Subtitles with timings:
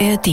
[0.00, 0.26] ARD.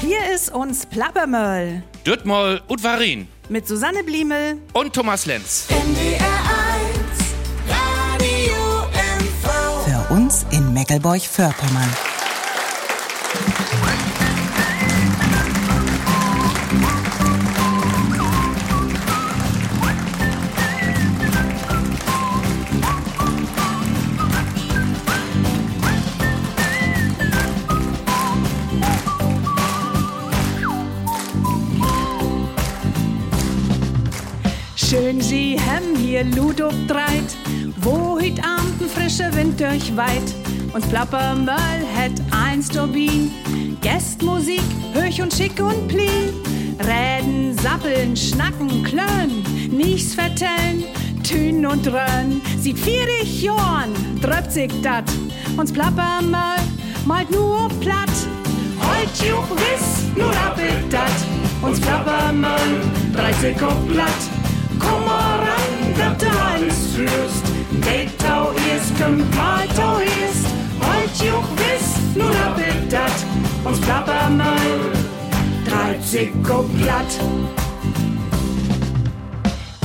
[0.00, 4.58] Hier ist uns Plappermöll Dürtmoll und Varin mit Susanne Bliemel.
[4.72, 5.66] und Thomas Lenz.
[9.84, 11.90] Für uns in Meckelburg-Vorpommern.
[35.20, 37.36] Sie hem hier Ludo dreit,
[37.80, 40.34] wo heut Abend ein frischer Wind durchweit.
[40.72, 43.30] Uns Plappermöll het eins Turbin,
[43.80, 44.62] Gästmusik,
[44.94, 46.10] höch und schick und pli.
[46.80, 50.84] Reden, sappeln, schnacken, klön, nichts vertellen,
[51.22, 52.42] tün und drön.
[52.60, 55.04] Sieht vierig Jorn, dröpt sich dat.
[55.56, 56.60] Uns Plappermöll
[57.06, 58.10] malt nur platt.
[58.80, 61.12] Heut juch wiss, nur rappelt dat.
[61.62, 62.80] Uns Plappermöll,
[63.14, 64.45] 30 auf platt.
[64.78, 67.44] Komm mal ran, dat du alles führst.
[67.70, 70.46] Detau ist, Kompaltau ist.
[70.80, 73.12] Heut juch wiss, nur rappelt dat.
[73.64, 74.92] Uns Plappermöll,
[75.68, 77.20] 30 auf platt.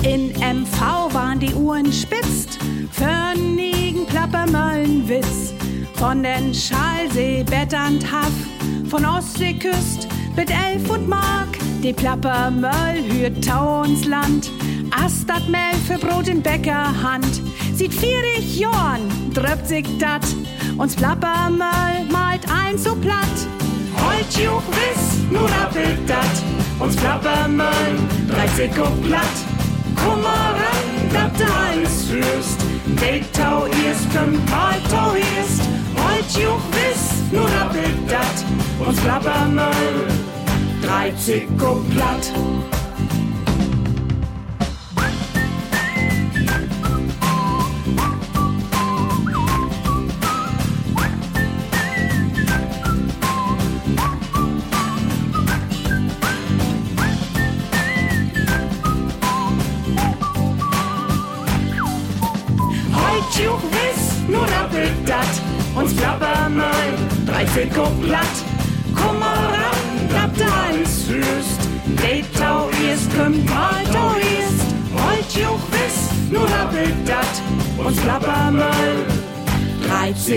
[0.03, 2.59] In MV waren die Uhren spitzt,
[2.91, 5.53] für nigen Plappermöllenwitz.
[5.95, 8.03] Von den Schalsee, Betternd
[8.91, 11.47] von Ostseeküst mit Elf und Mark.
[11.81, 14.51] Die Plappermöll hürt Tau uns Land,
[14.91, 17.41] Astat Mehl für Brot in Bäckerhand.
[17.75, 19.01] Sieht vierig Jorn,
[19.33, 20.25] dröpt sich dat,
[20.77, 23.37] uns Plappermöll malt ein so platt.
[23.95, 26.35] Heut juch wiss, nur rappelt dat,
[26.79, 27.97] uns Plappermöll,
[28.29, 29.51] 30 auf platt.
[30.21, 32.59] Mal ran, dat du alles führst.
[32.85, 35.61] Detau ist, Kompaltau ist.
[35.95, 38.87] Heut juch wiss, nur rappelt dat.
[38.87, 40.07] Uns Plappermöll,
[40.83, 42.80] 30 auf platt.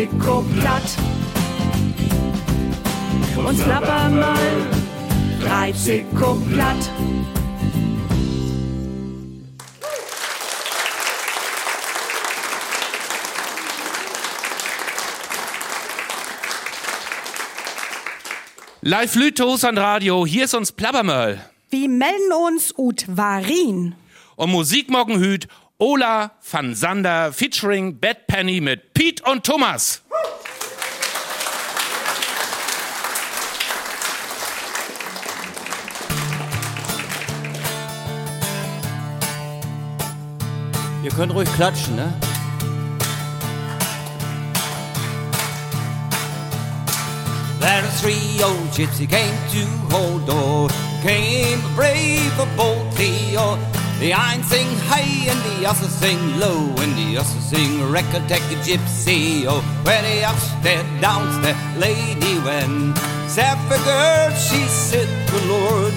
[0.04, 0.82] 30 auf platt.
[3.36, 4.66] Uns Plappermöll,
[5.42, 6.76] 30 auf platt.
[18.82, 21.40] Live Lütos an Radio, hier ist uns Plappermöll.
[21.70, 23.94] Wir melden uns ut Varin.
[24.36, 25.48] Und Musik morgen hüt
[25.78, 30.02] Ola van Sander featuring Bad Penny mit Pete und Thomas.
[41.02, 42.12] Ihr könnt ruhig klatschen, ne?
[47.60, 50.70] There are three old gypsy came to Hodor,
[51.02, 53.58] came a brave, a bold trio.
[54.00, 59.46] The one sing high and the other sing low, and the other sing record-tech gypsy.
[59.46, 62.96] Oh, where the upstairs, downstairs lady went.
[63.34, 65.94] The girl, she said, good Lord,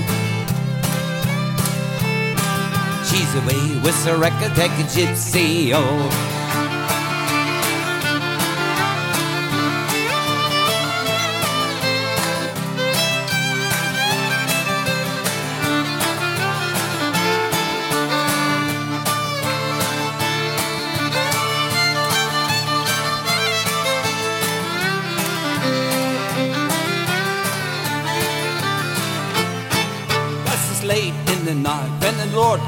[3.06, 5.72] She's away with the record tech gypsy.
[5.74, 6.37] Oh.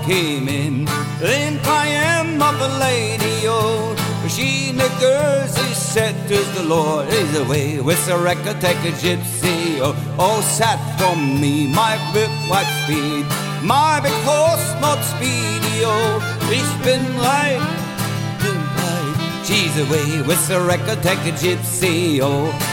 [0.10, 0.86] Came in.
[1.20, 1.86] Then I
[2.42, 3.96] of a lady, oh.
[4.28, 9.80] She girls, he said to the Lord, is away with the record, take a gypsy,
[9.86, 9.94] oh.
[10.18, 13.26] Oh, sad for me, my big white speed.
[13.64, 16.18] My big horse, not speedy, oh.
[16.50, 17.62] He's been light,
[18.42, 19.46] been light.
[19.46, 22.69] She's away with the record, take a gypsy, oh.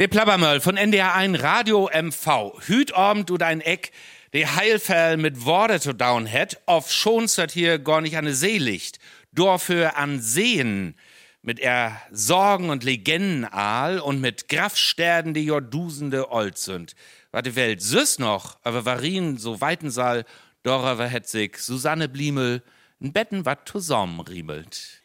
[0.00, 2.58] Der Plappermöll von NDR 1 Radio MV.
[2.66, 3.92] Hüt Abend du dein Eck,
[4.32, 8.32] der Heilfell mit Worte zu down het, auf schonst dat hier gar nicht an de
[8.32, 8.98] See liegt.
[9.32, 10.94] Dafür an Seen
[11.42, 16.94] mit er Sorgen und Legenden aal und mit Grafsterden, die jo dusende old sind.
[17.30, 20.24] War die Welt süß noch, aber warin so weiten Saal,
[20.62, 22.62] doraver het sich Susanne Bliemel,
[23.04, 25.02] n Betten wat zusammen riemelt.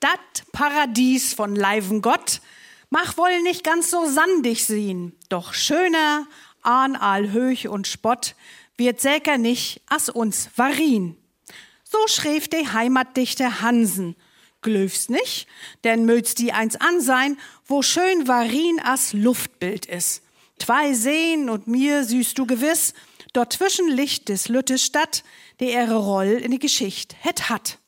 [0.00, 0.18] Dat
[0.52, 2.40] Paradies von Leiven Gott
[2.90, 6.26] mach wohl nicht ganz so sandig sehen, doch schöner,
[6.62, 8.34] an all Höch und Spott,
[8.76, 11.16] wird säker nicht as uns Varin.
[11.84, 14.16] So schrieb der Heimatdichter Hansen.
[14.60, 15.46] Glöfst nicht,
[15.84, 20.20] denn möt's die eins an sein, wo schön Varin as Luftbild is.
[20.58, 22.92] Zwei Seen und mir süßt du gewiss,
[23.32, 25.22] dort zwischen Licht des Lütte Stadt,
[25.60, 27.78] der ihre Roll in die Geschichte het hat.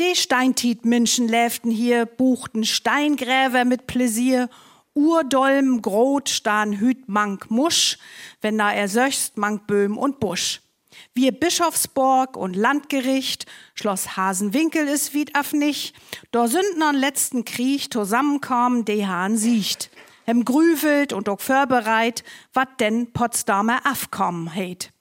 [0.00, 4.48] Die Steintit Menschen läften hier, buchten Steingräber mit Pläsier,
[4.94, 7.98] Urdolm, Grot, Stan, Hüt, Mank, Musch,
[8.40, 10.60] wenn da er söchst, Mank, Böhm und Busch.
[11.14, 15.96] Wir Bischofsborg und Landgericht, Schloss Hasenwinkel ist wied af nicht,
[16.30, 19.90] do Sündner letzten Krieg zusammenkommen, de Hahn siecht.
[20.26, 22.22] Hem grüvelt und auch förbereit,
[22.52, 24.92] wat denn Potsdamer afkommen heit.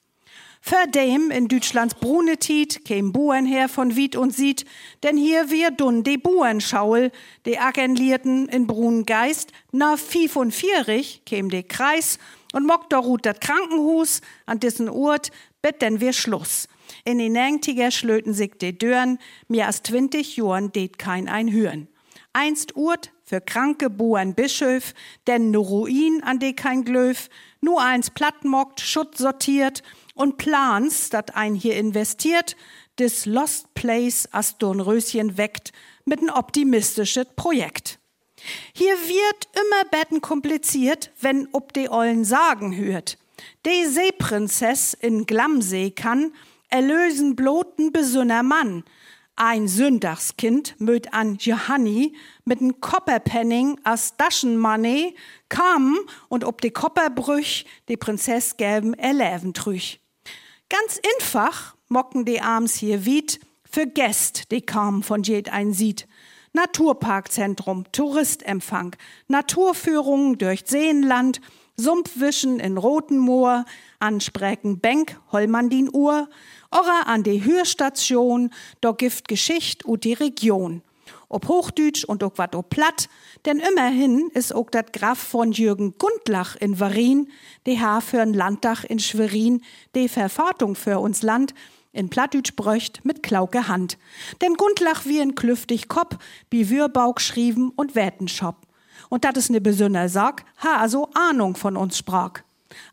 [0.67, 4.65] Verdem in Deutschlands Brunetit käm Buren her von Wied und Sied,
[5.01, 7.13] denn hier wir dun de Buren schaul,
[7.45, 12.19] de Agenlierten in Brunen Geist, na fief und vierig käm de Kreis
[12.51, 15.31] und mock ruht dat Krankenhus, an dessen Urt
[15.61, 16.67] bet denn wir Schluss.
[17.05, 21.87] In den Nängtiger schlöten sich de Dörn, mehr als twintig Johren det kein ein Hüren.
[22.33, 24.93] Einst Urt für kranke Buren Bischöf,
[25.27, 27.29] denn ne Ruin an de kein Glöf,
[27.61, 29.83] nur eins plattmockt, Schutt sortiert
[30.15, 32.55] und Plans, dat ein hier investiert,
[32.99, 35.71] des Lost Place as Dornröschen weckt
[36.05, 37.99] mit n optimistisches Projekt.
[38.73, 43.17] Hier wird immer betten kompliziert, wenn ob de ollen Sagen hört.
[43.65, 46.33] De Seeprinzess in Glamsee kann
[46.69, 48.83] erlösen bloten besünner Mann.
[49.39, 55.15] Ein Sündagskind möt an Johanni mit n Kopperpenning as Taschenmoney
[55.47, 55.95] kam
[56.27, 59.99] und ob de Kopperbrüch de Prinzess gäben erleben trüch.
[60.69, 63.39] Ganz einfach mocken die Arms hier wied
[63.69, 66.07] für Gäst, die kaum von jed ein sieht.
[66.53, 68.95] Naturparkzentrum, Touristempfang,
[69.27, 71.41] Naturführungen durch Seenland,
[71.75, 73.65] Sumpfwischen in Rotenmoor,
[73.99, 76.27] Ansprechen Bank, Hollmandin Uhr,
[76.71, 80.81] Orra an die Hürstation, do gift Geschicht ut die Region
[81.29, 83.09] ob Hochdütsch und ob wat ob platt,
[83.45, 87.29] denn immerhin ist ook dat Graf von Jürgen Gundlach in Varin,
[87.65, 89.61] de Haar für'n Landdach in Schwerin,
[89.95, 91.53] de Verfahrtung für uns Land,
[91.91, 93.97] in Plattdütsch bröcht mit klauke Hand.
[94.41, 98.55] Denn Gundlach wie in klüftig Kopp, wie Würbauk schrieben und Wätenschop.
[99.09, 102.41] Und dat is ne besonner Sag, ha also Ahnung von uns sprach.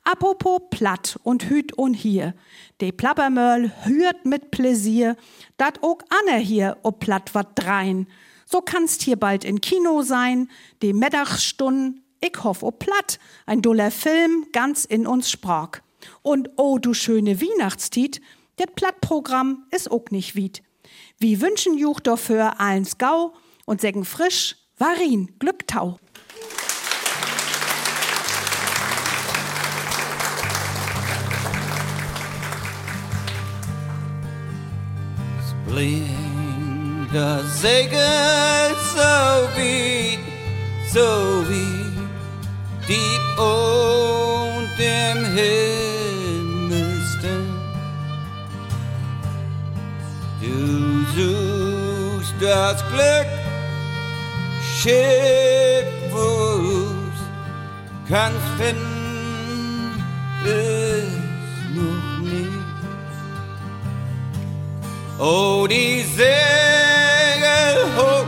[0.02, 2.34] Apropos platt und hüt und hier.
[2.80, 5.16] De Plappermörl hürt mit Pläsier,
[5.56, 8.06] dat ook Anne hier ob platt wat drein.
[8.46, 10.50] So kannst hier bald in Kino sein,
[10.82, 15.80] de Mittagsstunden, ich hoff ob platt, ein doller Film ganz in uns sprach.
[16.22, 18.20] Und oh du schöne Weihnachtstiet,
[18.58, 20.62] det Plattprogramm is ook nicht wied.
[21.18, 25.98] Wie wünschen juch dafür allen Gau und sägen frisch, Warin, Glücktau.
[35.74, 37.98] Bling, das Segel
[38.94, 40.20] so wie,
[40.92, 41.08] so
[41.48, 41.90] wie
[42.86, 45.18] tief und im
[46.54, 47.42] Himmelsten.
[50.40, 50.58] Du
[51.16, 53.30] suchst das Glück,
[54.78, 57.18] Schiff, wo's
[58.08, 58.84] kannst finden,
[65.16, 66.26] Oh, die Segel
[67.96, 68.26] hoch,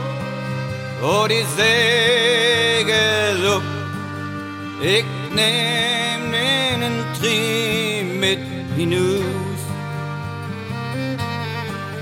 [1.03, 3.61] oh, die Segel up.
[4.81, 8.39] Ich nehm den Trieb mit
[8.77, 9.61] hinaus.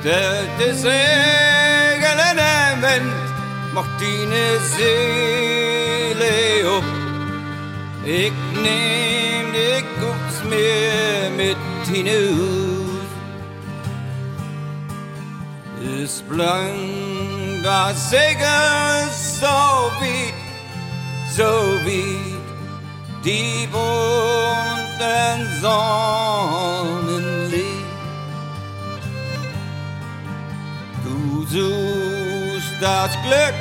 [0.03, 3.13] Der, der Segel in der Wind
[3.73, 6.33] macht deine Seele
[6.77, 6.83] up.
[8.05, 11.57] Ich nehm dich aufs Meer mit
[11.91, 12.64] hinaus.
[16.05, 19.09] Es blank das Segel
[19.41, 19.57] so
[19.99, 20.39] weit,
[21.35, 21.51] so
[21.83, 22.47] weit,
[23.23, 26.45] die bunten Sonnenlicht.
[31.03, 33.59] Du suchst das Glück,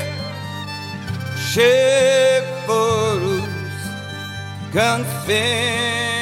[1.51, 3.49] Schiff voraus,
[4.75, 6.14] kannst finden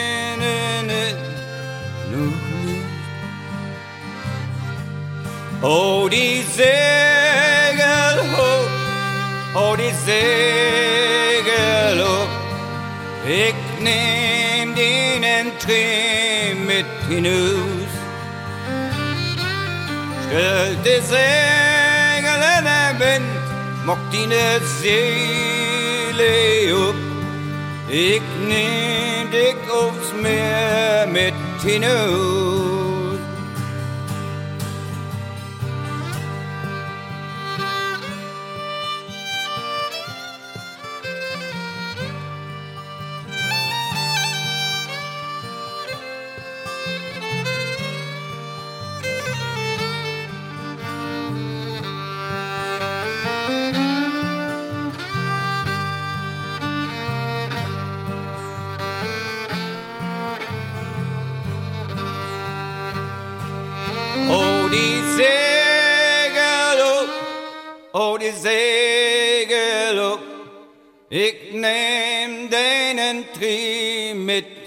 [5.65, 6.67] Oh, die Segel
[8.37, 8.69] hoch,
[9.55, 12.27] oh, die Segel hoch,
[13.25, 17.93] ich nehm den Tränen mit hinaus.
[20.27, 23.45] Stell die Segel in den Wind,
[23.87, 26.97] mock deine Seele up.
[27.89, 32.62] Ich nehm dich aufs Meer mit hinaus.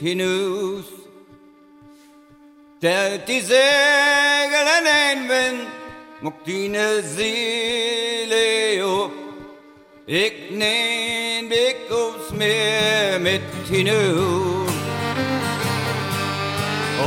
[0.05, 0.85] Hinaus.
[2.77, 5.67] Stellt die Segel in den Wind,
[6.21, 9.11] muck deine Seele up.
[10.05, 14.73] Ich nehm dich aufs Meer mit hinaus.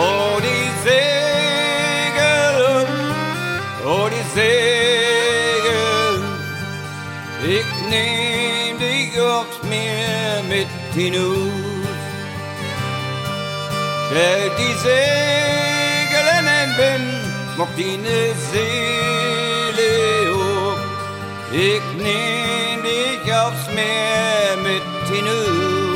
[0.00, 2.86] Oh, die Segel,
[3.86, 6.20] oh, die Segel,
[7.58, 11.57] ich nehm dich aufs Meer mit hinaus.
[14.10, 17.12] Der die Segel in den Wind,
[17.56, 19.90] mock deine Seele
[20.34, 20.82] hoch.
[21.52, 25.88] Ich nehm dich aufs Meer mit hinaus.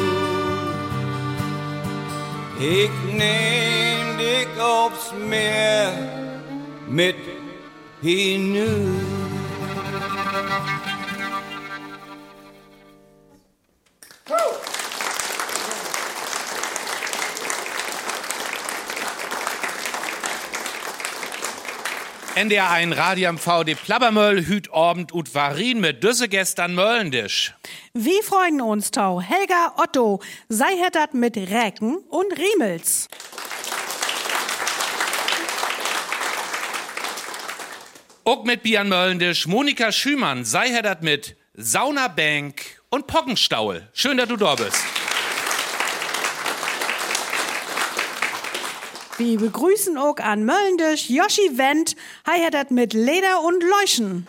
[2.59, 5.92] Ich nehm dich aufs Meer
[6.88, 7.16] mit
[8.02, 9.23] hinaus.
[22.35, 27.53] NDR 1 Radio MV, die Plabbermöll, Hüt Abend und Varin mit Düsse gestern Möllendisch.
[27.93, 29.21] Wir freuen uns, Tau.
[29.21, 33.09] Helga Otto, sei hettert mit Räken und Riemels.
[38.25, 43.91] Auch mit Bian Möllendisch, Monika Schümann, sei heddert mit Saunabank und Pockenstaul.
[43.93, 44.83] Schön, dass du da bist.
[49.25, 51.95] Wir begrüßen auch an Möllendisch Yoshi Wendt,
[52.26, 54.26] hei hettert mit Leder und Leuschen.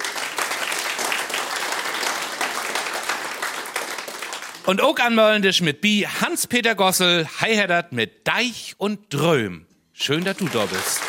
[4.68, 9.66] Und auch an Möllendisch mit Bi Hans-Peter Gossel, hei heddert mit Deich und Dröm.
[9.94, 11.02] Schön, dass du da bist.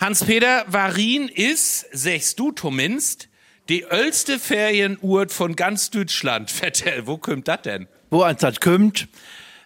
[0.00, 3.28] Hans-Peter, Varin ist, sagst du zumindest,
[3.68, 6.50] die älteste Ferienurt von ganz Deutschland.
[6.50, 7.86] Vertell, wo kommt das denn?
[8.10, 9.08] Wo eins das kommt.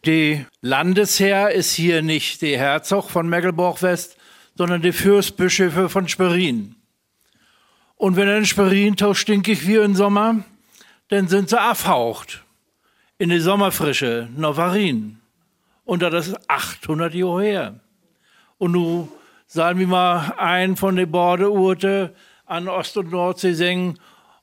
[0.04, 4.16] Die Landesherr ist hier nicht der Herzog von Mecklenburg-West,
[4.56, 6.74] sondern die Fürstbischöfe von Schwerin.
[7.96, 10.44] Und wenn in Schwerin tau stinkig wie im Sommer,
[11.08, 12.42] dann sind sie abhaucht
[13.18, 15.20] in die Sommerfrische, Novarin.
[15.84, 17.80] Und das ist 800 Jahre her.
[18.58, 19.08] Und nu
[19.46, 22.14] sagen wir mal ein von den Bordeurte
[22.46, 23.98] an Ost- und Nordsee singen,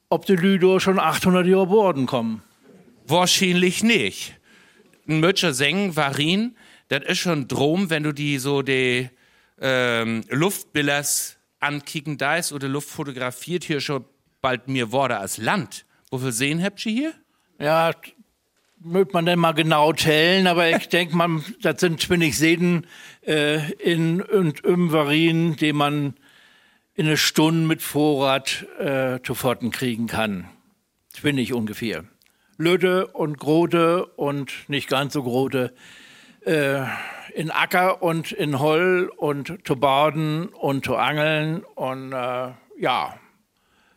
[0.10, 2.42] ob die Lüdo schon 800 Jahre Borden kommen.
[3.10, 4.36] Wahrscheinlich nicht.
[5.08, 6.56] Ein Mötscher Sengen, Varin,
[6.90, 9.10] das ist schon Drom, wenn du die so die
[9.60, 14.06] ähm, Luftbillers ankicken da ist oder Luft fotografiert hier schon
[14.42, 15.86] bald mir Worte als Land.
[16.12, 17.14] Wofür sehen habt ihr hier?
[17.60, 17.92] Ja,
[18.80, 22.86] mögt man denn mal genau tellen, aber ich denke mal, das sind zwinnig Seden
[23.26, 26.14] äh, in und im Varin, die man
[26.94, 30.48] in eine Stunde mit Vorrat äh, zu Pfoten kriegen kann.
[31.12, 32.06] Zwinnig ungefähr.
[32.60, 35.74] Lütte und Grote und nicht ganz so Grote.
[36.42, 36.82] Äh,
[37.34, 43.18] in Acker und in Holl und zu baden und zu angeln und äh, ja,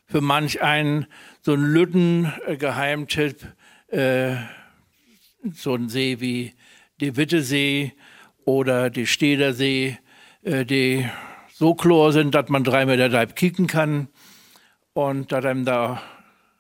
[0.07, 1.07] für manch einen
[1.41, 3.47] so ein Lütten-Geheimtipp,
[3.89, 4.37] äh,
[5.53, 6.55] so ein See wie
[7.01, 7.95] die Wittesee
[8.45, 9.99] oder die Stedersee,
[10.43, 11.09] äh, die
[11.53, 14.07] so klar sind, dass man drei Meter Deib kicken kann
[14.93, 16.01] und dass einem da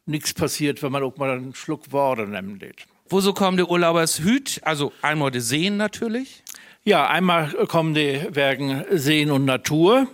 [0.07, 2.65] nichts passiert, wenn man auch mal einen Schluck Worte nimmt.
[3.09, 4.61] Wo so kommen die Urlaubers Hüt?
[4.65, 6.43] Also einmal die Seen natürlich.
[6.85, 10.09] Ja, einmal kommen die Werken Seen und Natur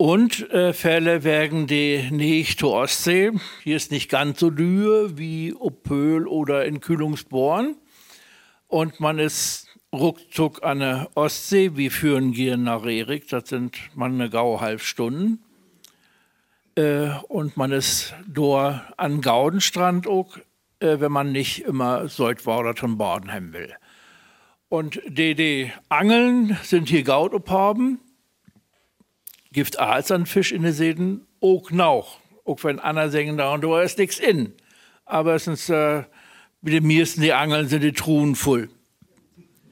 [0.00, 3.32] Und äh, Fälle werden die nicht zur Ostsee.
[3.64, 7.74] Hier ist nicht ganz so Lühe wie Opöl oder in Kühlungsborn.
[8.68, 11.72] Und man ist ruckzuck an der Ostsee.
[11.74, 13.28] Wir führen hier nach Rerik.
[13.28, 15.42] Das sind man eine gaue halb Stunden.
[16.78, 20.36] Äh, und man ist dort an Gaudenstrand auch,
[20.78, 23.74] äh, wenn man nicht immer Seutwauder zum Baden haben will.
[24.68, 27.98] Und die, die Angeln sind hier Gaut abhaben
[29.50, 32.20] gibt Aals an Fisch in den Seen auch noch.
[32.44, 34.52] Auch wenn Anna sagen, da und da ist nichts in.
[35.04, 36.04] Aber es sind, äh,
[36.60, 38.68] mit den meisten die Angeln sind die Truhen voll.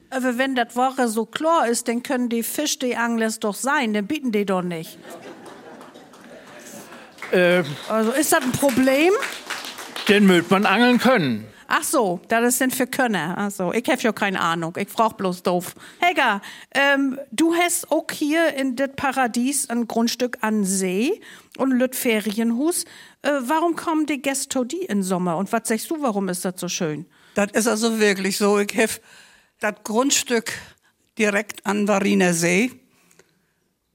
[0.09, 3.93] Aber wenn das Woche so klar ist, dann können die Fisch, die Anglers doch sein,
[3.93, 4.97] dann bieten die doch nicht.
[7.31, 9.13] Äh, also ist das ein Problem?
[10.07, 11.45] Den mögt man angeln können.
[11.69, 13.35] Ach so, das denn für Könner.
[13.37, 14.73] Ach so, ich habe ja keine Ahnung.
[14.77, 15.75] Ich frag bloß doof.
[15.99, 16.41] Helga,
[16.73, 21.19] ähm, du hast auch hier in das Paradies ein Grundstück an See
[21.57, 22.85] und Lüt Ferienhus.
[23.21, 25.35] Äh, warum kommen die Gäste die im Sommer?
[25.35, 27.05] Und was sagst du, warum ist das so schön?
[27.35, 28.59] Das ist also wirklich so.
[28.59, 28.93] Ich habe
[29.59, 30.53] das Grundstück
[31.17, 32.71] direkt an Variner See.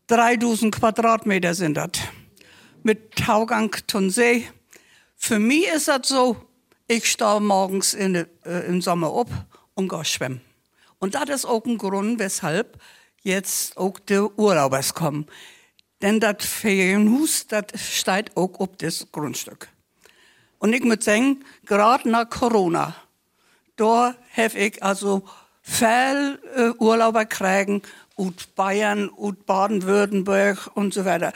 [0.08, 1.92] 3000 Quadratmeter sind das.
[2.84, 4.48] Mit Taugang zum See.
[5.16, 6.36] Für mich ist das so,
[6.88, 8.26] ich stehe morgens in, äh,
[8.66, 9.28] im Sommer auf
[9.74, 10.40] und gehe schwimmen.
[10.98, 12.80] Und das ist auch ein Grund, weshalb
[13.22, 15.26] jetzt auch die Urlaubers kommen.
[16.00, 19.68] Denn das Ferienhaus, das steht auch auf das Grundstück.
[20.58, 22.96] Und ich muss sagen, gerade nach Corona,
[23.76, 25.22] da habe ich also
[25.62, 27.82] viel äh, Urlauber kriegen,
[28.16, 31.32] aus Bayern, aus Baden-Württemberg und so weiter,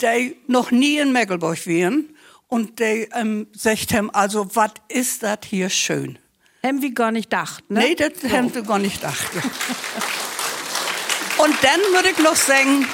[0.00, 2.14] die noch nie in Mecklenburg waren
[2.48, 6.18] und die ähm, sagt haben, also, was ist das hier schön?
[6.64, 7.80] Haben wir gar nicht gedacht, ne?
[7.80, 8.30] Nee, das so.
[8.30, 9.30] haben wir gar nicht gedacht.
[11.38, 12.86] und dann würde ich noch sagen,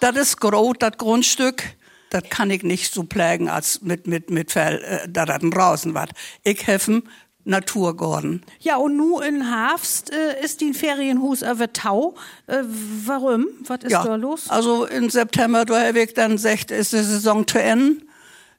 [0.00, 1.62] das ist groß, das Grundstück.
[2.10, 6.10] Das kann ich nicht so pflegen, als mit, mit, mit äh, da draußen was.
[6.44, 7.02] Ich helfe
[7.44, 8.42] Naturgarten.
[8.60, 12.14] Ja, und nu in Hafst äh, ist die Ferienhus über Tau.
[12.46, 12.62] Äh,
[13.04, 13.46] warum?
[13.66, 14.48] Was ist ja, da los?
[14.48, 18.02] Also im September, da habe ich dann gesagt, ist die Saison zu Ende.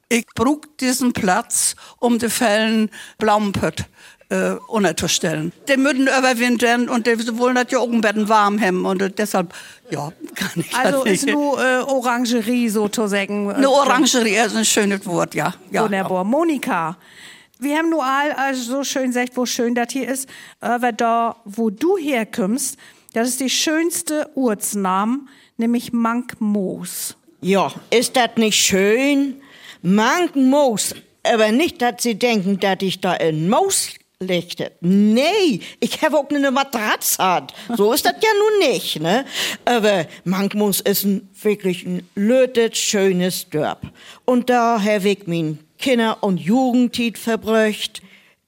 [0.08, 3.86] Ich brauche diesen Platz, um die Fällen Blaumpött
[4.28, 5.52] äh, unterzustellen.
[5.68, 9.52] Die müssen überwintern und die wollen das ja auch ein bisschen warm haben und deshalb,
[9.90, 13.50] ja, kann ich Also ist nur äh, Orangerie sozusagen.
[13.50, 15.54] Eine Orangerie ist ein schönes Wort, ja.
[15.70, 16.24] ja Wunderbar.
[16.24, 16.96] Monika,
[17.58, 20.28] wir haben nur also so schön gesagt, wo schön das hier ist.
[20.60, 22.78] Aber da, wo du herkommst,
[23.12, 25.20] das ist die schönste Ortsname,
[25.56, 27.16] nämlich Mankmoos.
[27.40, 29.40] Ja, ist das nicht schön?
[29.82, 30.94] Mankmoos.
[31.22, 34.72] Aber nicht, dass Sie denken, dass ich da in Moos legte.
[34.80, 37.46] Nee, ich habe auch eine Matratze.
[37.76, 39.24] So ist das ja nun nicht, ne?
[39.64, 43.82] Aber Mankmoos ist ein, wirklich ein lötet schönes Dörp.
[44.24, 48.02] Und da habe ich mein Kinder- und Jugendtit verbröcht.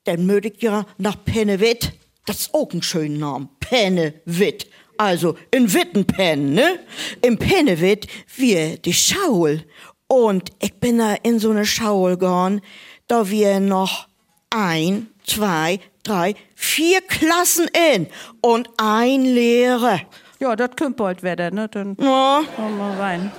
[0.04, 1.92] Dann möchte ich ja nach Pennewitt.
[2.26, 3.48] Das ist auch ein schöner Name.
[3.60, 4.66] Pennewitt.
[4.96, 6.80] Also in Wittenpen, ne?
[7.22, 9.64] Im Pennewitt wir die Schaul.
[10.08, 12.62] Und ich bin da in so eine Schaul gegangen,
[13.06, 14.08] da wir noch
[14.50, 18.08] ein, zwei, drei, vier Klassen in
[18.40, 20.00] und ein Lehrer.
[20.40, 21.68] Ja, das könnte bald werden, ne?
[21.68, 22.42] Dann ja.
[22.56, 23.32] mal rein.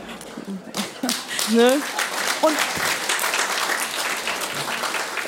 [1.51, 1.81] ne?
[2.41, 2.55] Und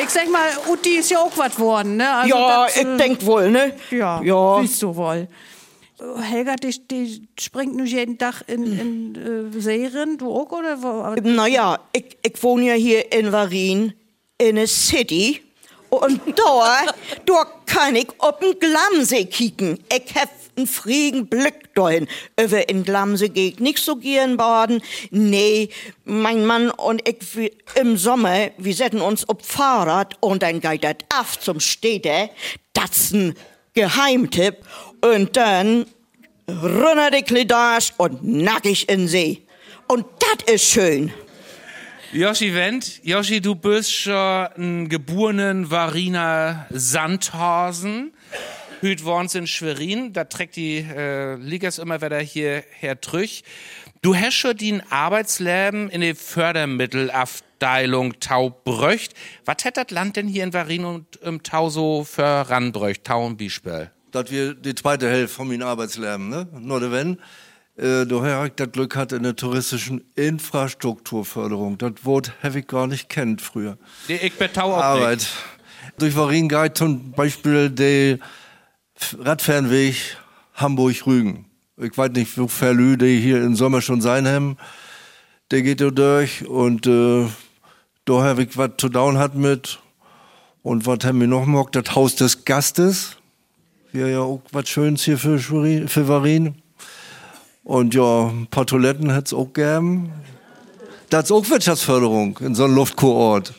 [0.01, 2.13] ich sag mal, Utti ist ja auch was worden, ne?
[2.13, 3.73] Also ja, das, ich äh, denk wohl, ne?
[3.89, 4.59] Ja, ja.
[4.61, 5.27] siehst du wohl.
[6.21, 11.15] Helga, die, die springt nur jeden Tag in, in äh, Serien, du auch, oder?
[11.21, 13.93] Naja, ich, ich wohne ja hier in Varin,
[14.37, 15.41] in a City.
[15.89, 16.85] Und da,
[17.25, 19.77] da kann ich auf den Glamsee kicken.
[19.93, 20.29] Ich hab
[20.61, 22.07] einen frieden Blick dahin.
[22.39, 24.81] Über in Glamse geht nicht so gern baden.
[25.09, 25.69] Nee,
[26.05, 30.95] mein Mann und ich im Sommer, wir setzen uns auf Fahrrad und dann geht das
[31.19, 32.29] auf zum Städte.
[32.73, 33.35] Das ist ein
[33.73, 34.57] Geheimtipp.
[35.01, 35.85] Und dann
[36.47, 39.41] runter die Klidage und nackig in See.
[39.87, 41.11] Und das ist schön.
[42.13, 48.11] Joshi Wendt, Joshi, du bist schon ein geborenen Variner Sandhausen.
[48.81, 53.43] Hüt worns in Schwerin, da trägt die äh, Ligas immer wieder hierher trüch.
[54.01, 59.13] Du hast schon den Arbeitsleben in der Fördermittelabteilung Taubröcht.
[59.45, 63.37] Was hätte das Land denn hier in Varin und im Tau so voranbröcht, Tau und
[63.37, 63.91] Biespel?
[64.09, 66.47] Das wir die zweite Hälfte von meinem Arbeitsleben, ne?
[66.59, 67.19] Nur wenn
[67.77, 71.77] äh, daher ich das Glück hatte in der touristischen Infrastrukturförderung.
[71.77, 73.77] Das Wort habe ich gar nicht kennt früher.
[74.07, 75.19] Die ich betau auch Arbeit.
[75.19, 75.33] Nicht.
[75.97, 78.19] Durch Varin geht zum Beispiel der
[79.19, 79.95] Radfernweg
[80.55, 81.45] Hamburg-Rügen
[81.77, 84.57] Ich weiß nicht, Lü die hier im Sommer schon sein haben.
[85.51, 87.27] Der geht da durch und äh,
[88.05, 89.79] da habe ich was zu down hat mit.
[90.63, 91.75] Und was haben wir noch mockt?
[91.75, 93.17] Das Haus des Gastes.
[93.91, 96.55] Wäre ja auch was Schönes hier für, Schwerin- für Varin.
[97.63, 100.11] Und ja, ein paar Toiletten hätte es auch gegeben.
[101.09, 103.53] Das ist auch Wirtschaftsförderung in so einem Luftkurort.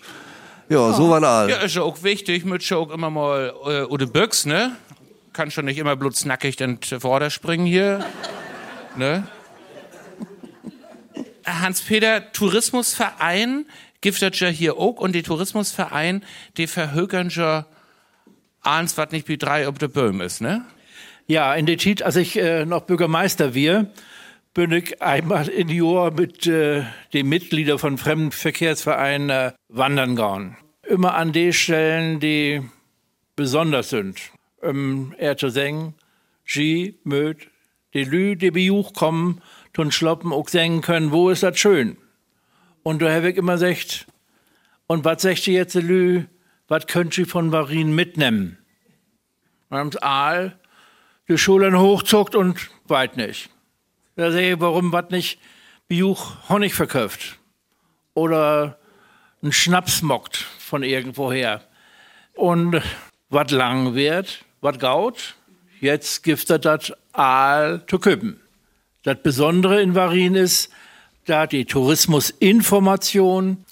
[0.69, 1.51] Ja, so war all.
[1.51, 4.77] Ja, ist ja auch wichtig, mit ja auch immer mal äh, oder Büchs, ne?
[5.33, 8.05] Kann schon nicht immer bloß nackig dann vorder springen hier.
[8.97, 9.27] ne?
[11.47, 13.66] Hans-Peter, Tourismusverein
[14.40, 16.25] ja hier auch und die Tourismusverein,
[16.57, 17.66] die verhökern ja
[18.61, 20.64] eins, was nicht wie drei ob der Böhm ist, ne?
[21.29, 23.90] Ja, in der Zeit, als ich äh, noch Bürgermeister wir,
[24.55, 30.57] bin ich einmal in die Jahr mit äh, den Mitgliedern von Fremdenverkehrsvereinen äh, wandern gegangen.
[30.87, 32.61] Immer an den Stellen, die
[33.37, 34.21] besonders sind.
[34.62, 35.94] Um er zu singen,
[36.44, 37.48] Ski, Möd,
[37.94, 41.98] die Lü, die Besuch kommen, tun schloppen, auch singen können, wo ist das schön?
[42.83, 44.07] Und habe ich immer gesagt,
[44.87, 46.25] und was sagt ihr jetzt, die Lü,
[46.68, 48.59] was könnt ihr von Varin mitnehmen?
[49.68, 50.59] Und haben's Aal
[51.29, 53.48] die Schultern hochzuckt und weit nicht.
[54.16, 55.38] Da sehe ich, warum was nicht
[55.88, 57.38] Bejuch Honig verkauft.
[58.14, 58.79] Oder
[59.40, 61.62] einen Schnaps mockt von irgendwoher.
[62.35, 62.83] Und
[63.31, 65.35] was lang wird, was gaut,
[65.81, 68.40] jetzt gibt es das Aal zu küppen.
[69.03, 70.70] Das Besondere in Varin ist,
[71.27, 73.64] da die Tourismusinformation,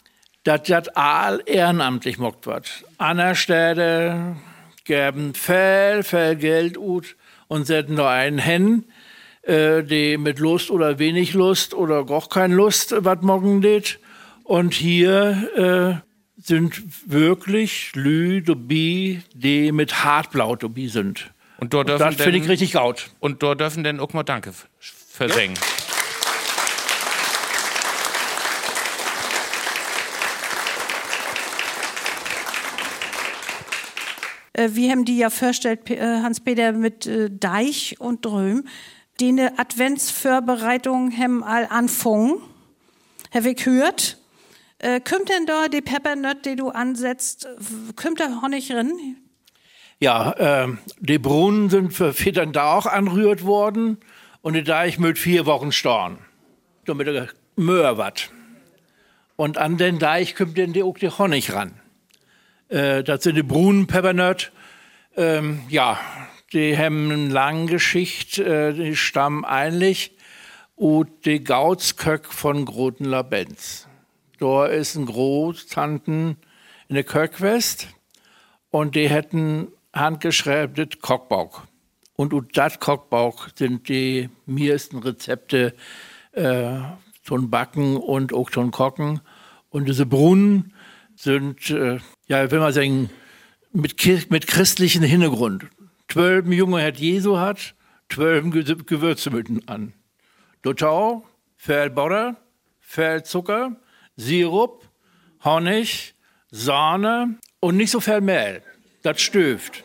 [0.45, 2.85] dass das Aal ehrenamtlich mockt wird.
[2.99, 4.37] An Städte
[4.85, 7.17] geben viel, viel Geld ut
[7.49, 8.85] und setzen da einen hin,
[9.43, 14.01] äh, die mit Lust oder wenig Lust oder gar keine Lust, was morgen geht.
[14.43, 16.10] Und hier äh,
[16.43, 21.31] sind wirklich Lü, Dobi, die mit Hartblau Dobi sind.
[21.59, 23.11] Und dort Das dürfen finde ich denn- richtig gaut.
[23.21, 25.59] Und dort dürfen denn auch mal Danke versingen.
[34.53, 38.65] Äh, wir haben die ja vorgestellt, P- äh, Hans-Peter, mit äh, Deich und Dröm.
[39.21, 42.41] Die eine Adventsvorbereitung haben all anfangen.
[43.33, 44.17] Habe ich gehört.
[44.83, 47.47] Äh, kommt denn da die Peppernut, die du ansetzt,
[47.97, 48.91] kommt da Honig rein?
[49.99, 53.99] Ja, ähm, die Brunnen sind für Federn da auch anrührt worden
[54.41, 56.19] und die Deich mit vier Wochen storn.
[56.87, 58.31] Damit er Möhr wat.
[59.37, 61.79] Und an den Deich kommt dann die auch die Honig ran.
[62.69, 64.51] Äh, das sind die Brunnen Peppernut.
[65.15, 66.01] Ähm, ja,
[66.55, 70.17] die haben eine lange Geschichte, äh, die stammen eigentlich
[70.79, 73.90] aus die Gautsköck von Groten Labenz.
[74.41, 76.37] Da ist ein Großtanten
[76.89, 77.89] in der Köckwest
[78.71, 81.65] und die hätten handgeschrieben Kochbauch.
[82.17, 85.75] Und aus dat Kochbauch sind die meisten Rezepte
[86.33, 86.79] äh,
[87.23, 89.21] zum Backen und auch zum Kochen.
[89.69, 90.73] Und diese Brunnen
[91.17, 93.11] sind, äh, ja, will man sagen,
[93.73, 95.67] mit, mit christlichen Hintergrund.
[96.09, 97.75] Zwölf Junge hat Jesu hat,
[98.09, 99.93] zwölf Ge- Gewürze mitten an.
[100.63, 101.27] Dotau,
[101.57, 102.37] viel Butter,
[102.81, 103.77] viel Zucker,
[104.17, 104.85] Sirup,
[105.45, 106.15] Honig,
[106.51, 108.63] Sahne und nicht so viel Mehl.
[109.03, 109.85] Das stöft.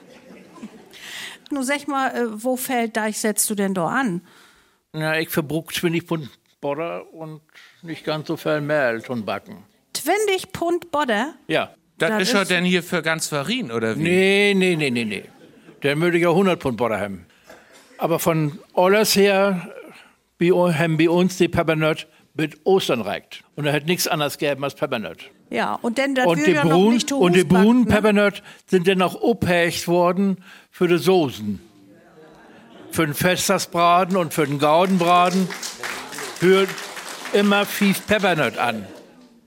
[1.51, 4.21] Nun sag mal, äh, wo fällt Deich setzt du denn da an?
[4.93, 7.41] Ja, ich verbruch 20 Pfund Butter und
[7.83, 9.63] nicht ganz so viel Mehl zum Backen.
[9.93, 11.35] 20 Pfund Butter?
[11.47, 11.73] Ja.
[11.97, 14.01] Das, Das ist ja denn hier für ganz Varin, oder wie?
[14.03, 15.23] Nee, nee, nee, nee, nee.
[15.83, 17.25] Der würde ja 100 Pfund Butter haben.
[17.97, 19.69] Aber von alles her
[20.37, 23.43] bei, haben bei uns die Peppernut mit Ostern reicht.
[23.55, 25.31] Und er hat nichts anderes gegeben als Peppernut.
[25.49, 27.89] Ja, und denn das Und die, ja noch Brun, nicht und die Brunnen ne?
[27.89, 31.59] Peppernut sind dann auch abhächt worden für die Soßen.
[32.91, 35.47] Für den Festtasbraten und für den Gaudenbraten
[36.39, 36.69] hört
[37.33, 38.85] immer fief Peppernut an.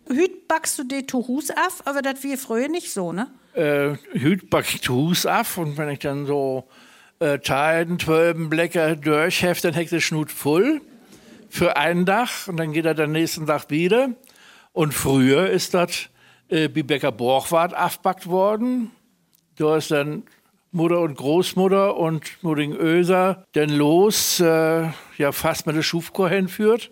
[0.08, 3.28] Hüt backst du die zu Hus af, aber das wir früher nicht so, ne?
[3.58, 6.68] äh, Hüt back ich die Hus ab und wenn ich dann so
[7.18, 10.80] äh, Teilen, Zwölben, Bläcker durchheft, dann hängt der Schnut voll
[11.48, 14.10] für einen Tag und dann geht er den nächsten Tag wieder.
[14.72, 16.08] Und früher ist das
[16.48, 18.90] äh, bei Bäcker Borchwart aufbackt worden.
[19.56, 20.24] Da ist dann
[20.70, 26.90] Mutter und Großmutter und Mudding Öser dann los, äh, ja fast mit der Schufkur hinführt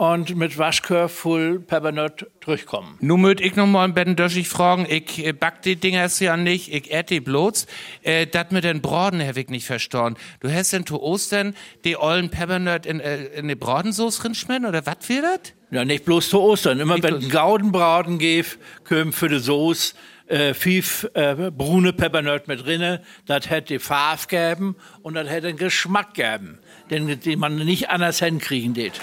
[0.00, 2.94] und mit Waschkör voll Peppernut durchkommen.
[3.00, 6.38] Nun möcht ich noch mal ein bisschen durch fragen, ich äh, back die Dingers ja
[6.38, 7.66] nicht, ich ät die bloß.
[8.02, 10.18] Äh, dat mit den Braten hab ich nicht verstanden.
[10.40, 14.86] Du hast denn zu Ostern die ollen Peppernut in, äh, in die Bratensauce rinschmecken, oder
[14.86, 15.52] wat wir dat?
[15.70, 16.80] Ja, nicht bloß zu Ostern.
[16.80, 18.58] Immer Nicht wenn bloß- Gaudenbraten geht,
[18.88, 19.94] kommt für die Soße
[20.28, 23.02] äh, fünf äh, brune Peppernöt mit drinne.
[23.26, 26.58] Das hätte Farbe geben und das hätte einen Geschmack geben,
[26.90, 28.98] den, den man nicht anders hinkriegen wird.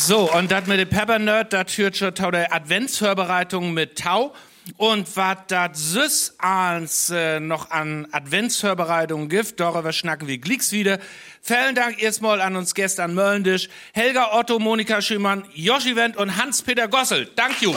[0.00, 4.32] So, und das mit dem Peppernerd, das führt schon zu der Adventsvorbereitung mit Tau.
[4.76, 10.98] Und was das süß als äh, noch an Adventsvorbereitungen gibt, darüber schnacken wir glicks wieder.
[11.42, 16.36] Vielen Dank erstmal an uns Gäste an Möllendisch, Helga Otto, Monika Schümann, Joshi Wendt und
[16.36, 17.28] Hans-Peter Gossel.
[17.34, 17.74] Dank you.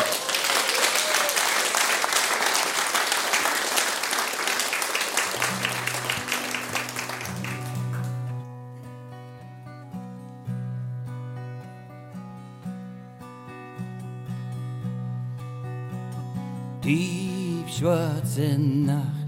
[16.81, 19.21] Tiefschwarze Nacht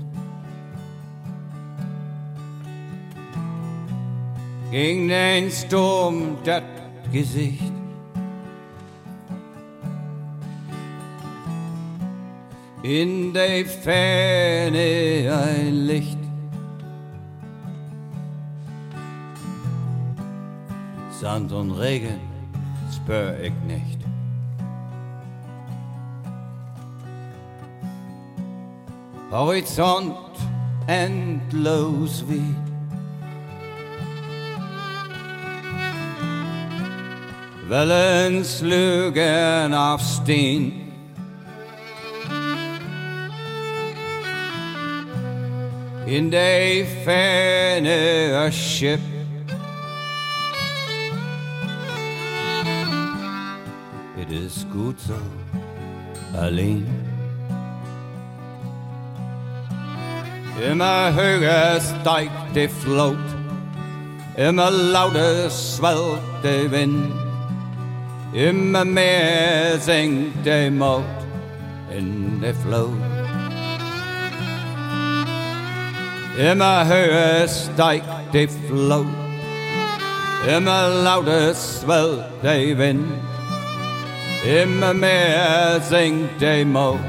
[4.73, 6.63] ging ein Sturm das
[7.11, 7.71] Gesicht.
[12.81, 16.17] In der Ferne ein Licht.
[21.21, 22.19] Sand und Regen
[22.91, 24.02] spür ich nicht.
[29.33, 30.13] Horizont
[30.85, 32.55] endlos wie.
[37.67, 40.93] Wellen slögen auf Steen.
[46.05, 48.99] In der Ferne ein Schiff.
[54.15, 55.15] Es ist gut so,
[56.37, 57.02] allein.
[60.71, 63.17] Immer höher steigt die Flut,
[64.37, 67.11] immer lauter swellt der Wind,
[68.31, 71.03] immer mehr singt der Mut
[71.91, 72.97] in der Flut.
[76.37, 79.07] Immer höher steigt die Flut,
[80.47, 83.11] immer lauter swellt der Wind,
[84.45, 86.99] immer mehr singt der Mut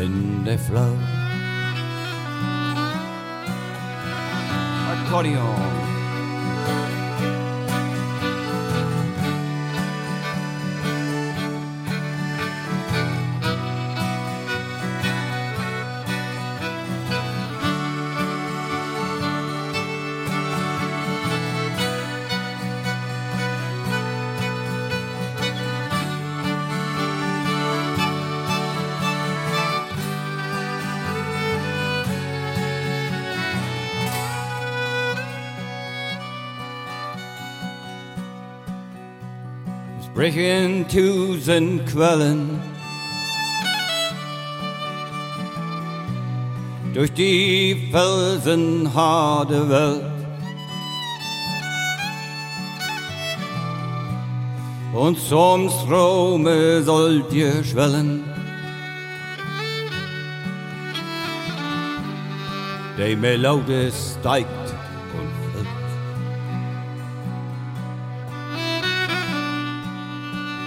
[0.00, 1.09] in der Flut.
[5.10, 5.99] Accordion.
[40.30, 42.60] Brechen tausend Quellen
[46.94, 50.04] durch die felsenharte Welt.
[54.92, 58.24] Und zum Strome sollt ihr schwellen,
[62.98, 64.69] der Melodie steigt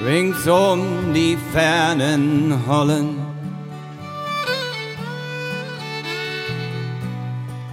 [0.05, 3.33] ringsum die fernen Hollen.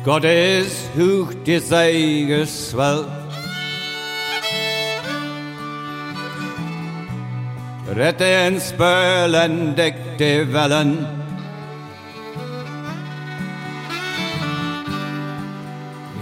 [0.05, 3.09] Gottes hoch die Säge swellt.
[7.97, 11.07] Retten spölen deckte Wellen.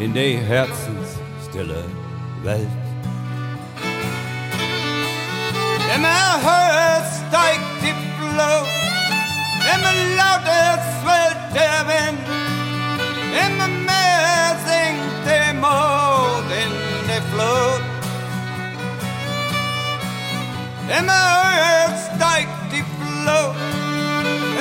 [0.00, 1.84] In die Herzensstille
[2.42, 2.77] Welt.
[8.40, 12.26] Immer lauter swellt der Wind,
[13.44, 16.72] immer mehr singt der Mond in
[17.08, 17.82] der Flut.
[20.98, 23.56] Immer höher steigt die Flut,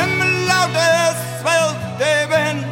[0.03, 2.65] immer lauter swellt der Wind,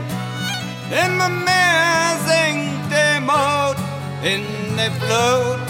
[1.03, 3.77] immer mehr singt der Mond
[4.23, 4.43] in
[4.77, 5.64] der Flut.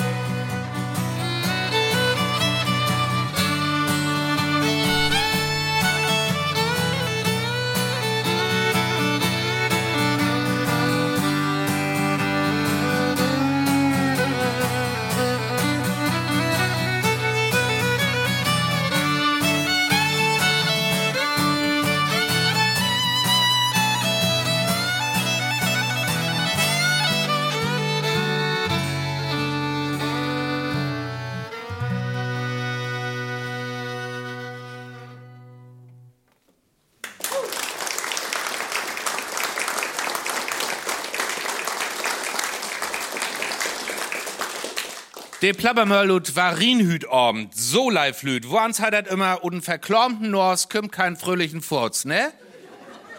[45.45, 48.49] De Plabbermörlut war Rienhütabend, so live-lüt.
[48.49, 52.33] Woans hat dat immer und verklormten Nors kümmt keinen fröhlichen Furz, ne?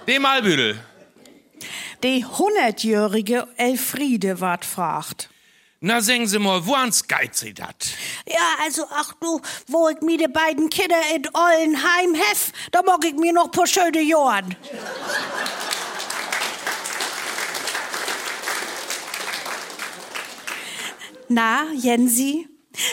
[0.08, 0.76] De Malbüdel.
[2.02, 5.30] Die hundertjährige Elfriede ward fragt.
[5.78, 7.90] Na, sagen Sie mal, woans geit sie dat?
[8.26, 13.04] Ja, also, ach du, wo ich mir die beiden Kinder in Ollenheim hef, da mag
[13.04, 14.56] ich mir noch paar schöne Jahren.
[21.28, 22.46] Na, Jensi,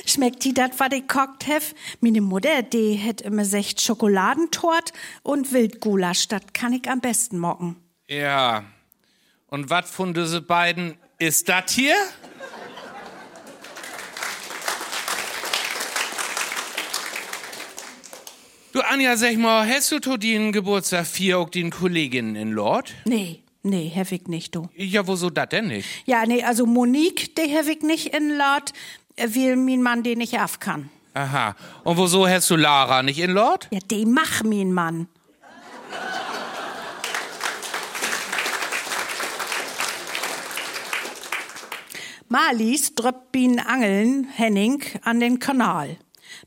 [0.06, 1.76] schmeckt die dat, wat ich kocht hef?
[2.02, 4.92] Meine Mutter, die hätt immer secht Schokoladentort
[5.22, 7.76] und Wildgulasch, dat kann ich am besten mocken.
[8.08, 8.64] Ja.
[9.48, 11.96] Und wat von diese beiden ist dat hier?
[18.72, 22.96] Du Anja, sag mal, hast du to den Geburtstag vier auch den Kolleginnen in Lord?
[23.06, 24.70] Nee, nee, hef ich nicht, du.
[24.76, 25.88] Ja, wieso dat denn nicht?
[26.06, 28.74] Ja, nee, also Monique, hef ich nicht in Lord,
[29.18, 30.90] weil mein Mann den nicht af kann.
[31.14, 31.56] Aha.
[31.84, 33.68] Und wieso hast du Lara nicht in Lord?
[33.72, 35.08] Ja, die mach mein Mann.
[42.30, 45.98] Marlies dröppt bin Angeln Henning an den Kanal.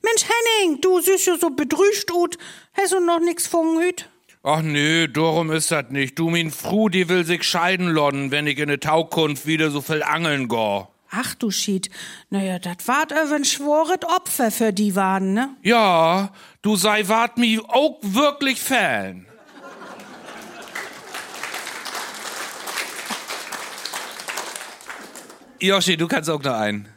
[0.03, 2.39] Mensch, Henning, du siehst ja so bedrüscht ut.
[2.73, 4.09] Hast du noch nix von hüt?
[4.49, 6.17] Ach nee, darum ist dat nicht.
[6.21, 9.81] Du, min Fru, die will sich scheiden lodden, wenn ich in ne Taukunft wieder so
[9.81, 10.87] viel angeln go.
[11.11, 11.91] Ach du Schied.
[12.31, 15.49] Naja, dat wart öwen schworet Opfer für die waren, ne?
[15.63, 16.31] Ja,
[16.63, 19.27] du sei wart mi auch wirklich Fan.
[25.59, 26.89] Joshi, du kannst auch noch einen.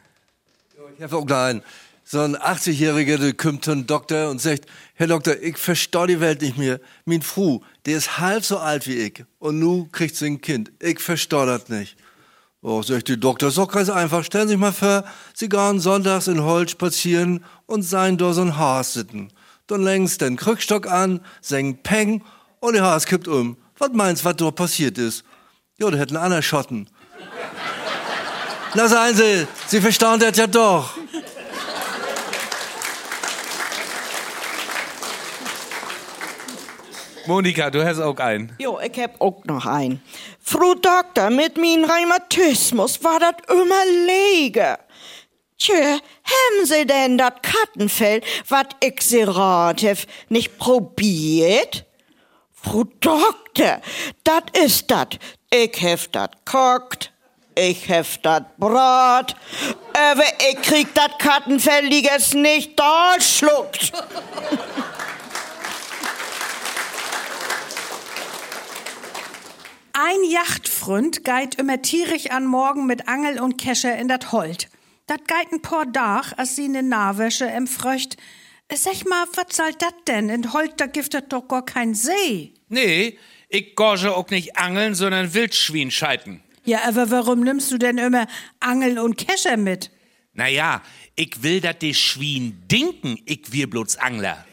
[0.96, 1.64] Ich habe auch noch einen.
[2.04, 4.66] So ein 80-Jähriger, der kommt zum Doktor und sagt,
[5.00, 6.78] Herr Doktor, ich versteh die Welt nicht mehr.
[7.06, 9.24] Mein Fru, der ist halb so alt wie ich.
[9.38, 10.72] Und nu kriegt sie ein Kind.
[10.78, 11.96] Ich versteh das nicht.
[12.60, 14.22] Oh, sagt die Doktor, ist doch ganz einfach.
[14.24, 18.42] Stellen Sie sich mal vor, Sie gehen sonntags in Holz spazieren und seien da so
[18.42, 19.32] ein Haas sitzen.
[19.68, 22.22] Dann längst den Krückstock an, singen Peng
[22.58, 23.56] und der Haas kippt um.
[23.78, 25.24] Was meinst, was da passiert ist?
[25.78, 26.90] Ja, der hätten einen Schotten.
[28.74, 30.99] Na, seien Sie, Sie verstehen das ja doch.
[37.30, 38.52] Monika, du hast auch einen.
[38.58, 40.02] Jo, ich hab auch noch einen.
[40.42, 44.76] Frau Doktor, mit min Rheumatismus war dat immer lege.
[45.56, 51.86] Tjö, haben Sie denn dat Kattenfell, wat ich sie rat hef, nicht probiert?
[52.52, 53.80] Frau Doktor,
[54.24, 55.20] dat ist dat.
[55.52, 57.12] Ich hef dat kocht,
[57.54, 59.36] ich hef dat Brat,
[59.92, 63.14] aber ich krieg dat Kattenfell, liegers nicht da
[69.92, 74.68] Ein Yachtfreund geit immer tierisch an Morgen mit Angel und Kescher in dat Holt.
[75.06, 78.16] Dat geit ein paar Dach, als sie ne Nahwäsche em Fröcht.
[78.72, 80.28] Sag mal, was soll dat denn?
[80.28, 82.54] In Holt, da gibt es doch gar kein See.
[82.68, 86.40] Nee, ich gorge auch nicht angeln, sondern Wildschwein scheiten.
[86.64, 88.28] Ja, aber warum nimmst du denn immer
[88.60, 89.90] Angel und Kescher mit?
[90.34, 90.82] Naja,
[91.16, 94.44] ich will, dat die Schwein dinken, ich wir bloß Angler.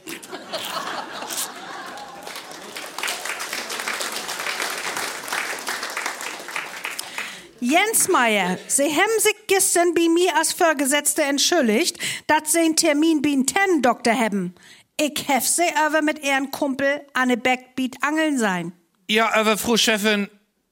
[7.60, 11.98] Jens Meier, Sie haben sich gestern bei mir als Vorgesetzte entschuldigt,
[12.28, 14.54] dass Sie einen Termin bei Ten Doktor haben.
[15.00, 18.74] Ich hef Sie aber mit Ihren Kumpel an ne Backbeat angeln sein.
[19.10, 20.30] Ja, aber Frau Chefin,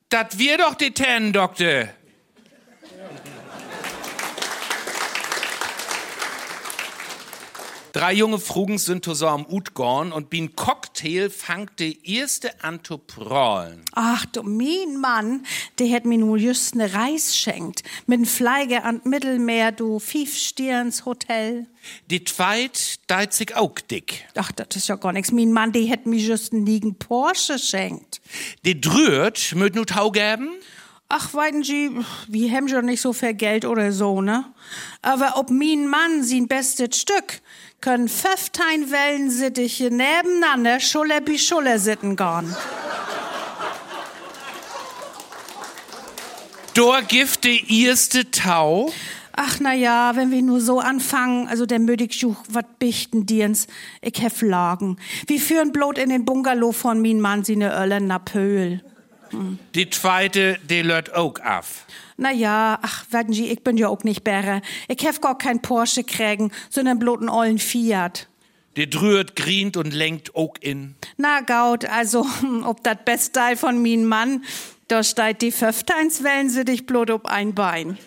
[0.09, 1.33] dat wir doch die Ten,
[7.95, 13.85] Drei junge Frugens sind zusammen Utgorn und bin Cocktail fangt de erste an zu prollen.
[13.93, 15.45] Ach du, mein Mann,
[15.79, 17.83] der hätt mir nur just ne Reis schenkt.
[18.05, 21.67] Mit n Fleige an Mittelmeer, du Fiefstirns Hotel.
[22.09, 24.25] Die zweit deit sich auch dick.
[24.35, 25.31] Ach, das ist ja gar nix.
[25.31, 28.19] Mein Mann, der hätt mir just n liegen Porsche schenkt.
[28.65, 30.49] Die drüht möt nu Tau geben.
[31.07, 31.91] Ach, weiten Sie,
[32.27, 34.43] wir haben schon nicht so viel Geld oder so, ne?
[35.03, 37.41] Aber ob mein Mann sein bestes Stück,
[37.81, 42.55] können fünftein Wellensittiche nebeneinander Schuller bi Schuller sitten gehen.
[46.73, 48.91] Dor gift die erste Tau.
[49.37, 53.67] Ach, na ja, wenn wir nur so anfangen, also der mödig juch, wat bichten dirns,
[54.01, 54.97] ich hef Lagen.
[55.27, 58.81] Wir führen blot in den Bungalow von min Mann sine Öllen na Pöhl.
[59.73, 61.85] Die zweite, die lört auch af.
[62.17, 64.61] Na ja, ach, werden Sie, ich bin ja auch nicht Bäre.
[64.87, 68.27] Ich hef gar kein Porsche kriegen, sondern bloten ollen Fiat.
[68.77, 70.95] Die drüht, grient und lenkt auch in.
[71.17, 72.25] Na gaut, also,
[72.63, 74.43] ob dat Bestteil von min Mann,
[74.87, 77.97] da steigt die Pföfteinswellen sie dich blot ob ein Bein.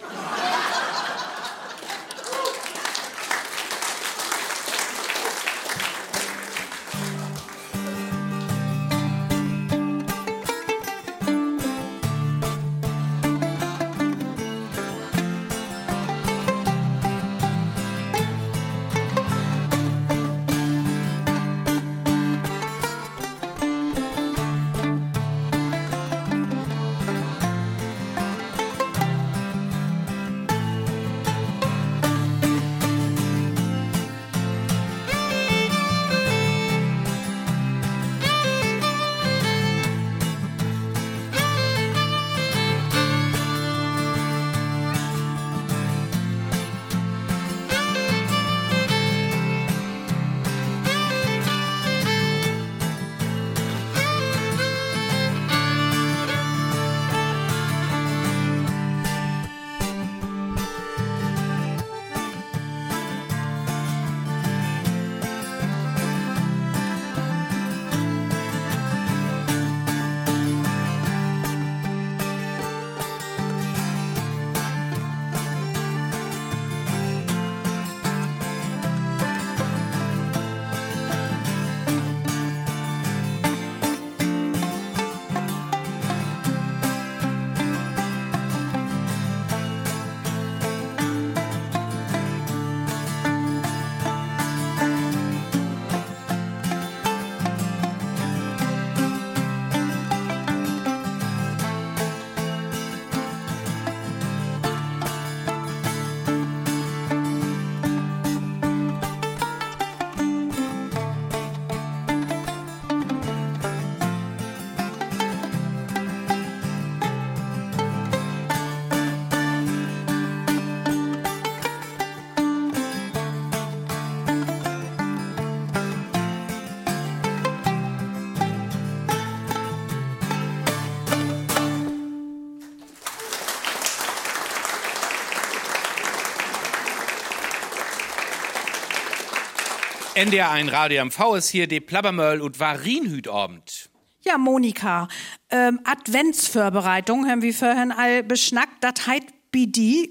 [140.19, 143.89] NDR1 Radio MV ist hier die Plabbermöll und Warinhütabend.
[144.23, 145.07] Ja, Monika,
[145.49, 148.83] ähm, Adventsvorbereitung haben wir vorhin all beschnackt.
[148.83, 150.11] Das heißt, BD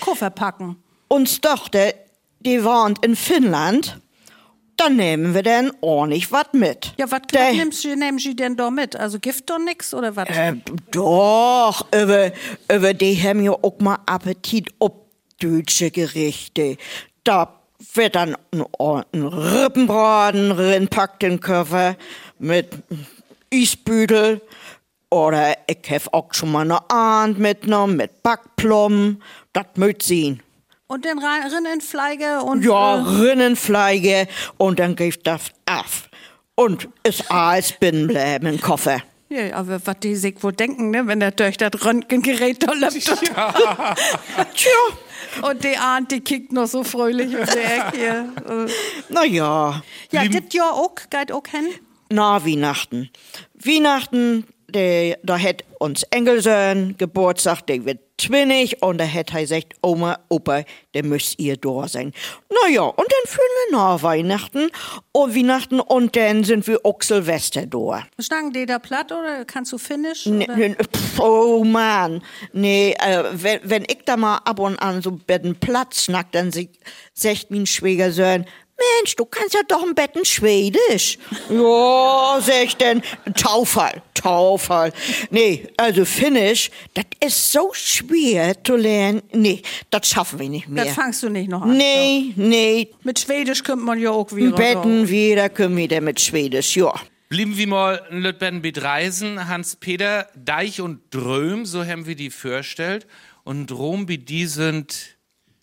[0.00, 0.82] Koffer packen.
[1.06, 1.94] Uns Tochter,
[2.40, 4.00] die wohnt in Finnland.
[4.76, 6.92] Dann nehmen wir denn ordentlich was mit.
[6.96, 7.22] Ja, was
[7.54, 8.96] nimmst du, nehmen Sie denn da mit?
[8.96, 10.30] Also Gift doch nix oder was?
[10.30, 10.54] Äh,
[10.90, 12.32] doch, über,
[12.68, 16.76] über die haben ja auch mal Appetit ob deutsche Gerichte.
[17.22, 17.63] Da
[17.94, 18.64] wird dann ein,
[19.12, 21.96] ein Rippenbraten reinpackt in den Koffer
[22.38, 22.70] mit
[23.52, 24.40] Eisbüdel.
[25.10, 29.22] Oder ich hab auch schon mal eine Ahnd mitgenommen mit Backplomben.
[29.52, 30.42] Das möcht sehen.
[30.86, 32.64] Und den Rinnenfleige und.
[32.64, 34.28] Ja, äh, Rinnenfleige
[34.58, 35.86] und dann gibt das ab.
[36.56, 39.02] Und ist alles binnen bleiben im Koffer.
[39.28, 42.94] ja, aber was die sich wohl denken, ne, wenn der durch das Röntgengerät da läuft.
[44.54, 44.70] Tja,
[45.42, 48.32] Und die Ahnt, die kickt noch so fröhlich auf der Ecke hier.
[48.48, 48.70] Äh,
[49.08, 49.82] na ja.
[50.10, 51.66] Ja, dit Jahr auch, geht auch hin.
[52.10, 53.10] Na, Weihnachten.
[53.54, 54.44] Weihnachten,
[54.74, 60.18] der, da hat uns Engelsöhn Geburtstag, der wird 20 und da hat er gesagt, Oma,
[60.28, 60.62] Opa,
[60.94, 62.12] der müsst ihr da sein.
[62.48, 64.70] Na ja, und dann fühlen wir nach Weihnachten
[65.12, 68.04] und Weihnachten und dann sind wir auch Silvester da.
[68.18, 70.26] Schnacken die da platt oder kannst du Finnisch?
[70.26, 70.76] Nee, nee,
[71.18, 72.22] oh Mann.
[72.52, 76.52] Nee, äh, wenn, wenn ich da mal ab und an so betten Platz schnack, dann
[76.52, 78.46] sagt mein Schwiegersohn,
[78.76, 81.18] Mensch, du kannst ja doch ein Betten Schwedisch.
[81.48, 83.02] ja, sag ich denn,
[83.36, 84.92] Taufall, Taufall.
[85.30, 89.22] Nee, also Finnisch, das ist so schwer zu lernen.
[89.32, 90.84] Nee, das schaffen wir nicht mehr.
[90.86, 91.76] Das fangst du nicht noch an.
[91.76, 94.56] nee, nee, Mit Schwedisch kommt man ja auch wieder.
[94.56, 96.92] Betten wieder können wir mit Schwedisch, ja.
[97.28, 99.48] Blieben wir mal in Lütben mit Reisen.
[99.48, 103.06] Hans-Peter, Deich und Dröm, so haben wir die vorstellt.
[103.44, 105.13] Und Rom, wie die sind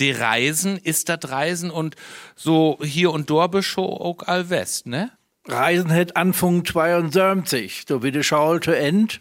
[0.02, 1.96] die Reisen, ist das Reisen und
[2.36, 5.12] so hier und dort bescho auch all West, ne?
[5.48, 9.20] Reisen hat Anfang 72, da wie die Schaul zu End.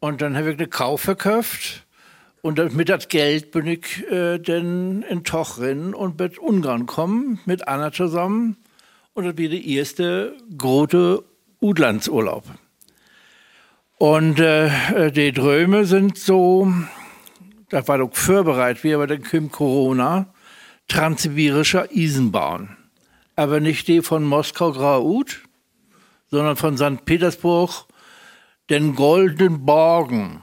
[0.00, 1.86] Und dann habe ich eine Kauf verkauft.
[2.40, 7.68] Und mit das Geld bin ich äh, dann in Tochrin und mit Ungarn kommen, mit
[7.68, 8.56] Anna zusammen.
[9.14, 11.22] Und das war der erste große
[11.60, 12.44] Udlandsurlaub.
[13.98, 16.72] Und äh, äh, die Dröme sind so,
[17.72, 20.26] das war doch vorbereitet, wie aber dann kommt Corona,
[20.88, 22.76] transsibirischer Eisenbahn.
[23.34, 25.40] Aber nicht die von Moskau Graut,
[26.30, 27.06] sondern von St.
[27.06, 27.86] Petersburg,
[28.68, 30.42] den Goldenen Borgen,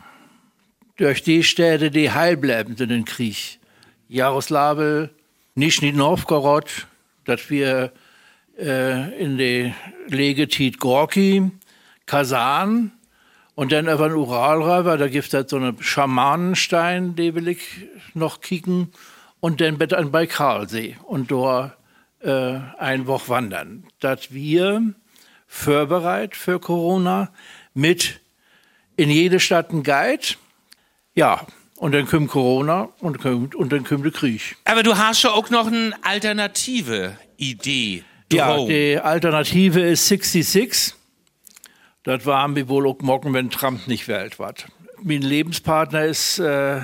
[0.98, 3.60] durch die Städte, die heil bleiben sind im Krieg.
[4.08, 5.12] Jaroslawl,
[5.54, 6.88] Nischni Novgorod,
[7.26, 7.94] dass wir
[8.58, 9.74] äh, in die
[10.08, 11.52] Legetit Gorki,
[12.08, 12.92] Kasan
[13.60, 17.50] und dann über den Ural rüber, da gibt es halt so einen Schamanenstein, den will
[17.50, 17.60] ich
[18.14, 18.94] noch kicken
[19.42, 21.74] und dann bitte an Baikalsee und dort
[22.22, 23.84] äh, ein Woche wandern.
[24.00, 24.94] Dass wir
[25.46, 27.34] vorbereitet für Corona
[27.74, 28.22] mit
[28.96, 30.36] in jede Stadt ein Guide,
[31.14, 31.46] ja,
[31.76, 34.56] und dann kommt Corona und, kommt, und dann kommt der Krieg.
[34.64, 38.06] Aber du hast schon auch noch eine alternative Idee.
[38.32, 38.70] Ja, Dröm.
[38.70, 40.96] die Alternative ist 66.
[42.04, 44.68] Das war wir wohl auch morgen, wenn Trump nicht wählt wird.
[45.02, 46.82] Mein Lebenspartner ist äh,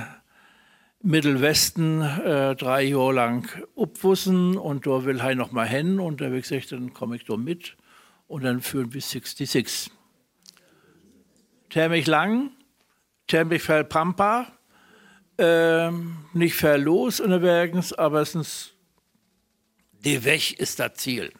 [1.01, 6.26] Mittelwesten äh, drei Jahre lang upwussen und da will er noch mal hin und da
[6.26, 7.78] habe ich gesagt, dann komme ich da mit
[8.28, 9.91] und dann führen wir 66.
[11.70, 12.51] Termich lang,
[13.28, 14.47] Termich fel Pampa,
[15.38, 18.76] ähm, nicht fel los Bergens, aber es ist
[20.05, 21.32] die Weg ist das Ziel.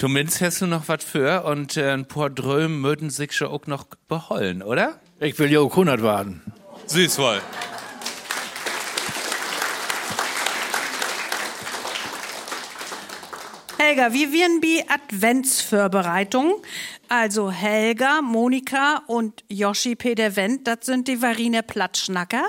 [0.00, 3.66] Zumindest hast du noch was für und äh, ein paar Dröm mögen sich schon auch
[3.66, 4.98] noch behollen, oder?
[5.18, 6.40] Ich will ja auch 100 warten.
[6.86, 7.38] Süß wohl.
[13.76, 16.62] Helga, wir wären bei Adventsvorbereitung.
[17.10, 22.44] Also Helga, Monika und Yoshi Peter Wendt, das sind die Variner Plattschnacker.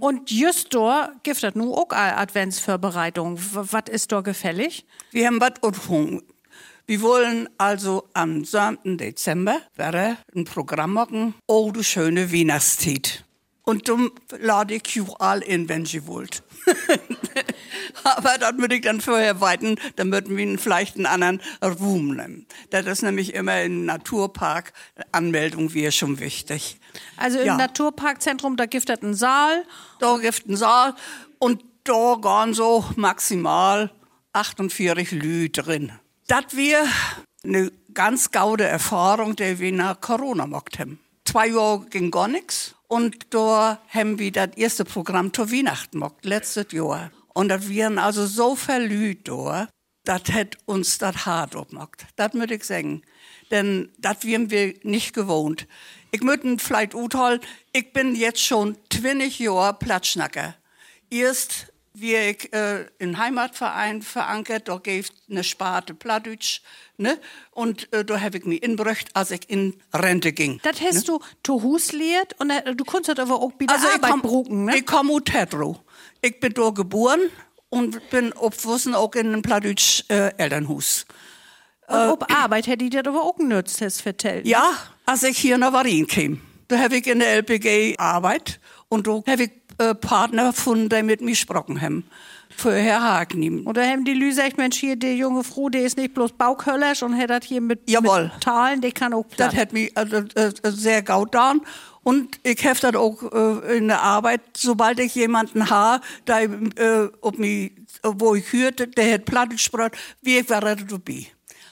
[0.00, 3.38] Und just da gibt es nun auch eine Adventsvorbereitung.
[3.52, 4.86] Was ist da gefällig?
[5.12, 6.22] Wir haben was angefangen.
[6.90, 8.98] Wir wollen also am 7.
[8.98, 13.24] Dezember wäre ein Programm machen, Oh, du schöne Weihnachtszeit.
[13.62, 14.10] Und dann
[14.40, 16.42] lade ich euch all in, wenn ihr wollt.
[18.02, 22.46] Aber das würde ich dann vorher weiten, dann würden wir vielleicht einen anderen Room nehmen.
[22.70, 24.72] Das ist nämlich immer im Naturpark,
[25.12, 26.80] Anmeldung wäre schon wichtig.
[27.16, 27.56] Also im Ja.
[27.56, 29.62] Naturparkzentrum, da gibt es einen Saal.
[30.00, 30.96] Da gibt einen Saal
[31.38, 33.92] und da gehen so maximal
[34.32, 35.92] 48 Leute drin.
[36.30, 36.86] Das wir
[37.42, 41.00] eine ganz gaude Erfahrung, die wir nach Corona gemacht haben.
[41.24, 46.14] Zwei Jahre ging gar nichts und da haben wir das erste Programm zur Weihnachten gemacht,
[46.22, 47.10] letztes Jahr.
[47.34, 49.68] Und das wären also so Leute da,
[50.04, 52.06] das hat uns das hart abgemacht.
[52.14, 53.02] Das würde ich sagen.
[53.50, 55.66] Denn das wären wir nicht gewohnt.
[56.12, 57.40] Ich möchte vielleicht urteilen,
[57.72, 60.54] ich bin jetzt schon 20 Jahre Platschnacker.
[61.10, 66.62] Erst wie ich äh, im Heimatverein verankert, da gibt eine Sparte Plattdeutsch,
[66.96, 67.18] ne?
[67.50, 70.60] Und äh, da habe ich mich inbrücht, als ich in Rente ging.
[70.62, 71.18] Das hast ne?
[71.18, 74.22] du zu Hus lehrt und äh, du konntest aber auch wieder also ich Arbeit komm,
[74.22, 74.78] bruken, ne?
[74.78, 75.80] Ich komme aus Tetro.
[76.22, 77.20] Ich bin da geboren
[77.70, 81.06] und bin aufgewachsen auch in einem Plattdeutsch äh, Elternhaus.
[81.88, 84.44] und ob Arbeit hätte ich dir aber auch genützt, hast vertellt.
[84.44, 84.50] ne?
[84.52, 84.72] Ja,
[85.06, 89.22] als ich hier nach Warin kam, da habe ich in der LPG Arbeit und da
[89.26, 89.50] habe ich
[89.80, 92.04] äh, Partner gefunden, die mit mir gesprochen haben.
[92.56, 93.66] Vorher Hagen.
[93.66, 97.02] Oder haben die Lü gesagt, Mensch, hier, die junge Frau, die ist nicht bloß Bauköllersch
[97.02, 98.24] und hat das hier mit, Jawohl.
[98.24, 99.56] mit Talen, die kann auch Das platt.
[99.56, 101.62] hat mich also, äh, sehr gaut getan.
[102.02, 107.08] Und ich habe das auch äh, in der Arbeit, sobald ich jemanden habe, der, äh,
[107.20, 107.72] ob mich,
[108.02, 111.26] wo ich hörte, der hat platt gesprochen, wie ich wäre dabei.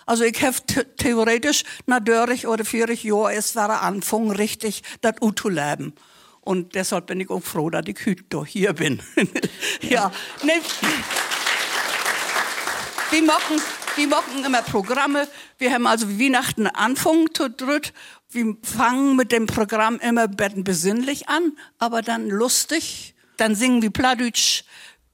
[0.06, 0.56] Also ich habe
[0.96, 5.92] theoretisch nach 30 oder 40 Jahren erst war anfangen, richtig das zu leben.
[6.48, 9.02] Und deshalb bin ich auch froh, dass ich heute hier bin.
[9.82, 10.10] ja,
[10.42, 10.52] ne,
[13.10, 13.60] wir machen,
[13.96, 15.28] wir machen immer Programme.
[15.58, 17.92] Wir haben also Weihnachten Anfang zu dritt.
[18.30, 23.14] Wir fangen mit dem Programm immer bisschen besinnlich an, aber dann lustig.
[23.36, 24.64] Dann singen wir Plattdeutsch.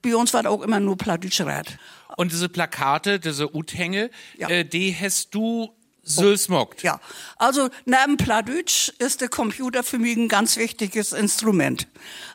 [0.02, 1.78] Bei uns war auch immer nur Plattdeutsch Rat.
[2.16, 4.48] Und diese Plakate, diese Uthänge, Ja.
[4.50, 5.74] äh, die hast du
[6.04, 6.82] Sülsmockt.
[6.82, 7.00] Ja,
[7.36, 11.88] also neben Plattdeutsch ist der Computer für mich ein ganz wichtiges Instrument.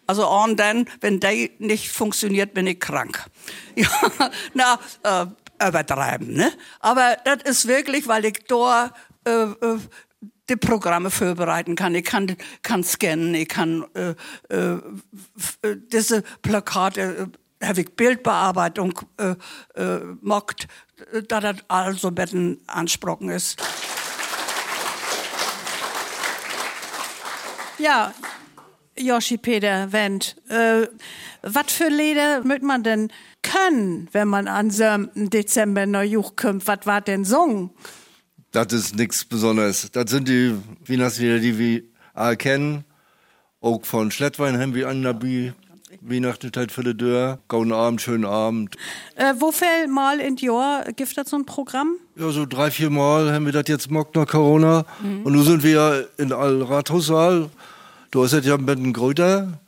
[0.08, 3.26] Also und dann, wenn der nicht funktioniert, bin ich krank.
[3.76, 3.90] Ja,
[4.54, 6.52] na, äh, übertreiben, ne?
[6.80, 8.92] Aber das ist wirklich, weil ich da
[9.26, 9.80] äh, äh,
[10.50, 11.96] die Programme vorbereiten kann.
[11.96, 14.16] Ich kann, kann scannen, ich kann äh,
[14.50, 14.80] äh,
[15.62, 17.28] äh, diese Plakate, äh,
[17.64, 19.36] habe ich Bildbearbeitung äh,
[19.76, 20.68] äh, mockt,
[21.14, 23.62] äh, da das also bisschen ansprochen ist.
[27.78, 28.14] Ja,
[28.98, 30.88] Joshi Peter Wendt, äh,
[31.42, 36.36] was für Lieder möchte man denn können, wenn man an so einem Dezember neu Juch
[36.36, 36.68] kommt?
[36.68, 37.72] Was war denn Song?
[38.52, 39.90] Das ist nichts Besonderes.
[39.92, 40.56] Das sind die
[40.88, 41.84] Weihnachtslieder, die wir
[42.14, 42.84] alle kennen.
[43.62, 45.54] Auch von Schlettwein haben wir an dabei.
[46.02, 47.40] Weihnachtszeit für die Dörr.
[47.48, 48.76] Guten Abend, schönen Abend.
[49.16, 51.96] Äh, wo viel mal in Jahr gibt das so ein Programm?
[52.16, 54.86] Ja, so drei, vier Mal haben wir das jetzt mockt nach Corona.
[55.24, 57.50] Und nun sind wir ja in Al Rathaussaal.
[58.12, 59.60] Da ist das ja ein bisschen größer.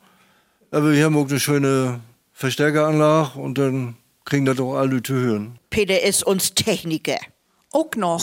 [0.70, 2.00] Aber wir haben auch eine schöne
[2.32, 5.58] Verstärkeranlage und dann kriegen das auch alle zu hören.
[5.70, 7.18] Peter ist uns Techniker.
[7.74, 8.22] Auch noch.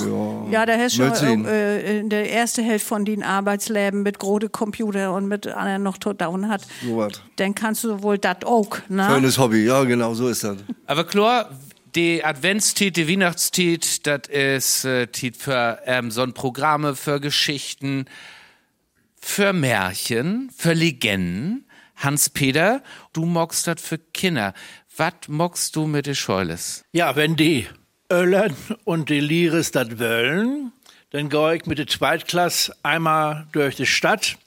[0.51, 5.13] Ja, da hast du äh, in der ersten Hälfte von den Arbeitsleben mit großen Computer
[5.13, 6.67] und mit anderen noch tot down hat.
[6.85, 7.13] So was.
[7.37, 9.07] Dann kannst du wohl das auch, ne?
[9.09, 10.57] Schönes Hobby, ja, genau, so ist das.
[10.85, 11.49] Aber klar,
[11.95, 18.05] die Adventstiet, die Weihnachtstiet, das ist äh, Tiet für ähm, so ein Programme, für Geschichten,
[19.19, 21.65] für Märchen, für Legenden.
[21.95, 22.81] Hans-Peter,
[23.13, 24.53] du mockst das für Kinder.
[24.95, 26.85] Was mockst du mit den Scheules?
[26.93, 27.67] Ja, wenn die
[28.11, 30.71] Öllern und die Liris das wollen,
[31.11, 34.37] dann gehe ich mit der Zweitklasse einmal durch die Stadt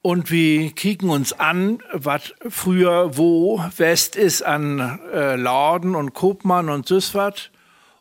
[0.00, 6.68] und wir kicken uns an, was früher wo West ist an äh, Laden und Kopmann
[6.68, 7.50] und süß wat.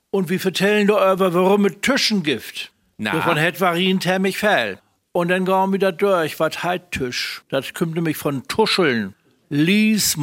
[0.10, 2.72] Und wir vertellen darüber, warum es Tischen gibt.
[2.98, 3.12] Na?
[3.12, 4.80] Davon hat Varin Termich Fell.
[5.12, 7.44] Und dann gehen wir da durch, was heit Tisch.
[7.50, 9.16] Das kommt nämlich von Tuscheln,
[9.50, 10.16] Lies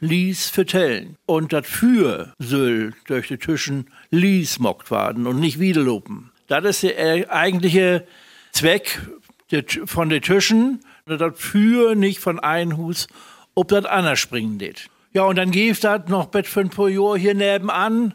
[0.00, 1.16] Lies vertellen.
[1.26, 6.30] Und das für soll durch die Tischen Lies mockt werden und nicht wiederlopen.
[6.48, 8.06] Das ist der äh, eigentliche
[8.52, 9.00] Zweck
[9.86, 10.80] von den Tischen.
[11.06, 13.06] Das für nicht von einem Hus,
[13.54, 14.88] ob das anders springen geht.
[15.12, 16.70] Ja, und dann gibt das noch bet für ein
[17.16, 18.14] hier nebenan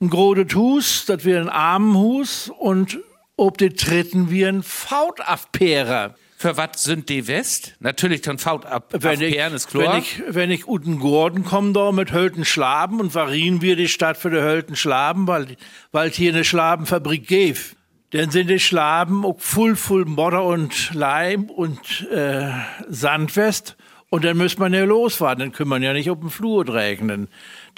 [0.00, 2.98] ein großes Hus, das wir ein Armenhus und
[3.36, 6.14] ob die dritten wir ein Fautaffpärer.
[6.38, 7.76] Für was sind die West?
[7.80, 9.94] Natürlich dann Faut ab, Wenn ich, klar.
[9.94, 13.88] wenn ich, wenn ich uten Gordon komme da mit Hölten Schlaben und varieren wir die
[13.88, 15.56] Stadt für die Hölten Schlaben, weil,
[15.92, 17.76] weil hier eine Schlabenfabrik gibt.
[18.10, 22.50] Dann sind die Schlaben auch voll, voll Modder und Leim und äh,
[22.86, 23.76] Sandwest.
[24.10, 25.38] Und dann muss man ja losfahren.
[25.38, 27.28] Dann können man ja nicht auf dem Flur regnen,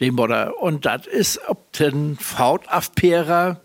[0.00, 0.60] den Modder.
[0.60, 3.60] Und das ist ob den Fautaffpärer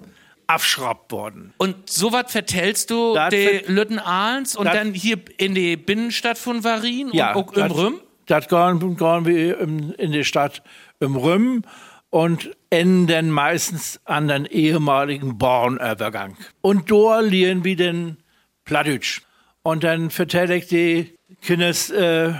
[0.47, 1.53] abschraubt worden.
[1.57, 6.37] Und sowas vertellst du Das de ver- Lütten Ahlens und dann hier in die Binnenstadt
[6.37, 7.99] von Varin Ja, und auch im Rüm?
[8.25, 10.63] Das gehen, gehen wir in, die Stadt
[10.99, 11.63] im Rüm
[12.09, 16.37] und enden meistens an den ehemaligen Bornübergang.
[16.61, 18.17] Und dort lernen wir den
[18.65, 19.21] Plattdeutsch.
[19.63, 22.33] Und dann vertelle ich die Kinder, äh,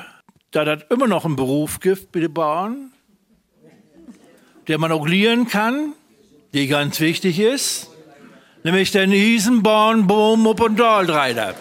[0.51, 2.91] da das immer noch einen Beruf gibt bei den Bauern.
[4.67, 5.93] der man auch lieren kann,
[6.53, 7.89] die ganz wichtig ist,
[8.63, 11.55] nämlich den Isenborn Boom Up und Daldreiter.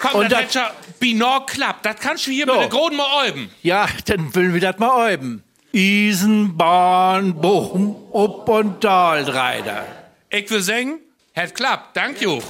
[0.00, 1.84] Komm, Und das das- Binor klappt.
[1.86, 2.52] Das kannst du hier So.
[2.52, 3.50] mit der Groden mal üben.
[3.62, 5.42] Ja, dann will wir das mal üben.
[5.72, 9.86] Isenborn Boom Up und Daldreiter.
[10.30, 10.98] Ich will sagen,
[11.34, 11.96] hat klappt.
[11.96, 12.40] Dank you.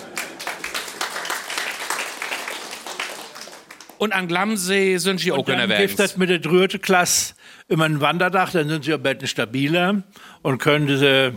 [3.98, 5.96] Und an Glamsee sind sie auch Dann gibt unterwegs.
[5.96, 7.34] das mit der dröte Klasse
[7.68, 10.02] immer ein Wanderdach, dann sind sie ein bisschen stabiler
[10.42, 11.34] und können diese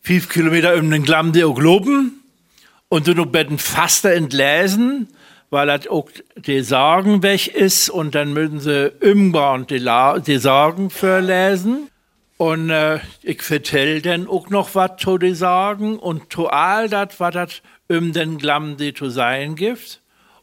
[0.00, 2.22] fünf Kilometer um den Glamsee auch loben
[2.88, 5.08] und sind ein bisschen faster entlesen,
[5.50, 10.38] weil das auch die Sorgen weg ist und dann müssen sie irgendwann die, La die
[10.38, 11.88] Sorgen verlesen.
[12.38, 17.20] Und äh, ich vertell dann auch noch was zu die Sorgen und zu all das,
[17.20, 20.00] was das um den Glamsee zu sein gibt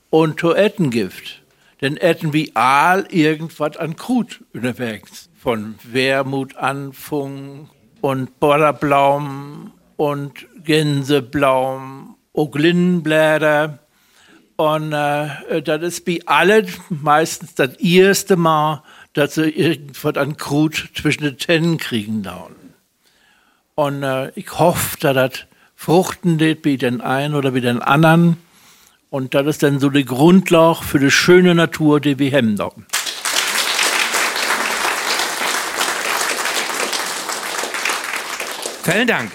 [0.09, 1.38] und zu etten gibt.
[1.81, 5.29] Denn etten wie all irgendwas an Krut unterwegs.
[5.37, 7.69] Von Wermut anfung
[8.01, 13.79] und Borderblaum und Gänseblaum, Lindenblätter.
[14.57, 20.89] Und äh, das ist wie alle meistens das erste Mal, dass sie irgendwas an Krut
[20.95, 22.55] zwischen den Tennen kriegen dauern.
[23.75, 28.35] Und äh, ich hoffe, dass das fruchten wird wie den einen oder wie den anderen.
[29.11, 32.71] Und das ist dann so die Grundlage für die schöne Natur, die wir haben da.
[38.83, 39.31] Vielen Dank.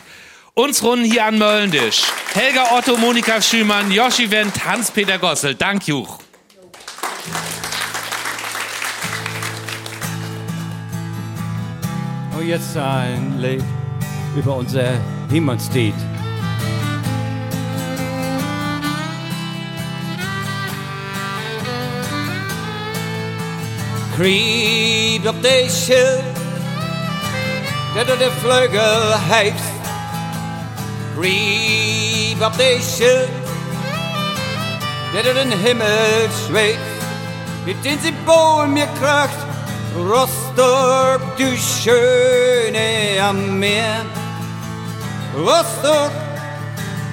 [0.55, 2.05] Uns Runden hier an Möllendisch.
[2.35, 5.57] Helga Otto, Monika Schümann, Joshi Wendt, Hans-Peter Gossel.
[5.57, 6.19] Dank Juch.
[12.37, 13.65] Und jetzt ein Lied
[14.37, 14.93] über unser
[15.31, 15.95] Himmelslied.
[24.17, 26.23] Krieg op de schild,
[27.95, 29.63] dat de vleugel heeft.
[31.19, 33.29] Krieg op de schild,
[35.13, 36.95] dat er den Himmel zweeft.
[37.65, 39.39] Mit in sie Bogen mir kracht,
[39.97, 44.05] Rostock, du Schöne am Meer.
[45.35, 46.13] Rostock,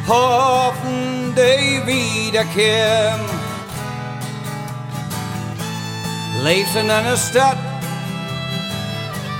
[0.07, 3.40] hoffen die Wiederkehr.
[6.41, 7.55] Leven in een stad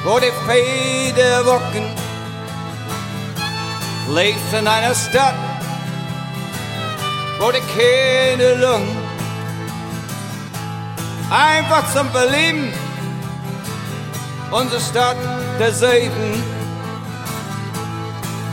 [0.03, 1.93] voor de vele wokken.
[4.07, 5.33] Leven in een stad
[7.39, 8.85] voor de Kinderlung.
[11.31, 12.71] Einfach zum Verlieben,
[14.51, 15.17] unsere Stadt
[15.57, 16.43] der Sieben.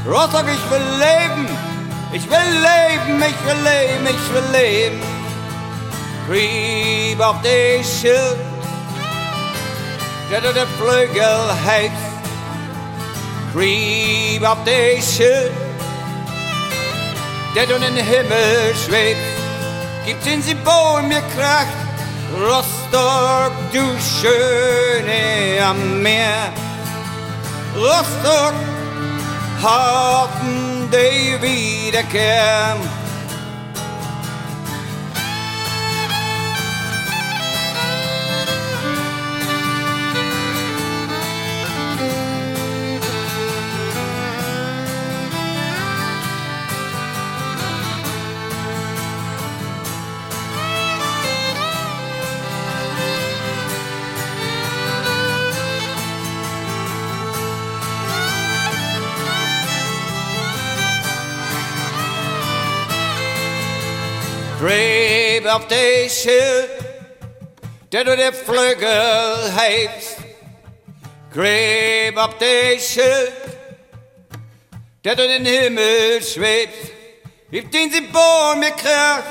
[0.06, 1.46] Rostock, ich will leben,
[2.12, 5.17] ich will leben, ich will leben, ich will leben.
[6.28, 8.36] Krieg auf die Schild,
[10.30, 11.92] der der Flügel heeft.
[13.54, 15.52] Krieg auf die Schild,
[17.56, 19.20] der in den Himmel schwebt.
[20.04, 21.72] Gibt in sie Boden mir Kraft,
[22.38, 23.86] Rostock, du
[24.20, 26.52] Schöne am Meer.
[27.74, 28.54] Rostock,
[29.62, 32.76] hoffen die Wiederkehr.
[64.58, 66.68] drev op deze,
[67.88, 70.16] dat we Flügel vleugel heeft.
[71.32, 73.32] Greep op deze,
[75.00, 76.96] dat we den Himmel zweeft.
[77.50, 79.24] Wie dient sie vor mir kracht,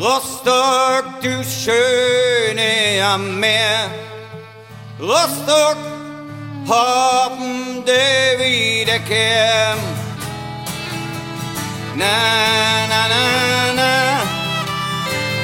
[0.00, 3.90] Rostock, du schöne am Meer.
[4.98, 5.76] Rostock,
[6.66, 9.76] hoffen der Wiederkehr.
[11.94, 14.07] Na, na, na, na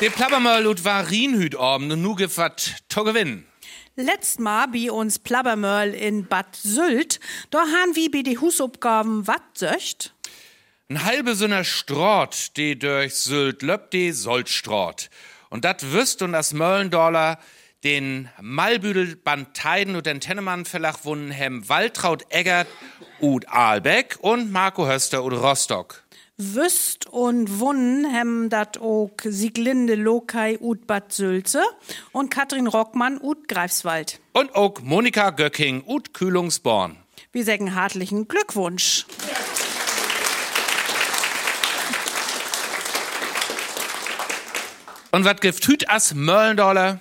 [0.00, 3.44] Der Plappermöll und Varinhüt oben und nu wat to gewinnen.
[3.96, 7.20] Letzt Mal bei uns Plabbermörl in Bad Sylt,
[7.50, 10.14] da han wie bei die Husabgaben wat söcht.
[10.88, 15.10] Ein halbe Sünner Strott, die durch Sylt löppt, die Soldstrott.
[15.50, 17.38] Und dat wüsst und das Möllendollar
[17.84, 22.68] den Malbüdel Banteiden und den Tennemann Verlag wunnen hem Waltraud Eggert
[23.20, 25.99] ud Aalbeck und Marco Höster ud Rostock.
[26.40, 31.62] Wüst und Wunnen hem dat ook Sieglinde Lokai ut Bad Sülze
[32.12, 34.20] und Katrin Rockmann ut Greifswald.
[34.32, 36.96] Und auch Monika Göcking ud Kühlungsborn.
[37.32, 39.04] Wir sagen hartlichen Glückwunsch.
[45.12, 47.00] Und wat gibt hüt as Möllendollar?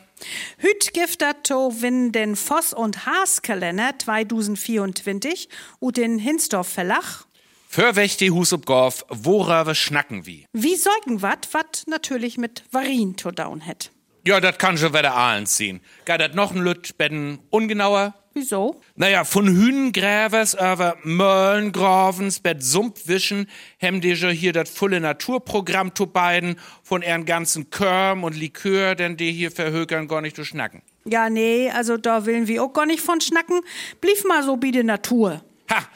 [0.57, 5.47] Hüt dat to win den Voss- und Haaskalender 2024
[5.79, 7.28] und den Hinsdorf Verlag.
[7.71, 10.47] Für wächte Hus ob Gorf, worüber schnacken wie?
[10.53, 13.91] Wie säugen wat, wat natürlich mit Varin to down het.
[14.25, 15.79] Ja, dat kann schon wieder ahlen ziehen.
[16.05, 18.15] Gar dat noch ein Lüt betten ungenauer?
[18.33, 18.81] Wieso?
[18.95, 23.47] Naja, von Hünengrävers über Möllengravens, Bett Sumpfwischen,
[23.77, 28.95] hem die jo hier dat volle Naturprogramm zu beiden, von ihren ganzen Körm und Likör,
[28.95, 30.81] denn die hier verhökern gar nicht zu schnacken.
[31.05, 33.61] Ja, nee, also da willen wir auch gar nicht von schnacken.
[34.01, 35.43] Blieb mal so wie die Natur.
[35.71, 35.87] Ha,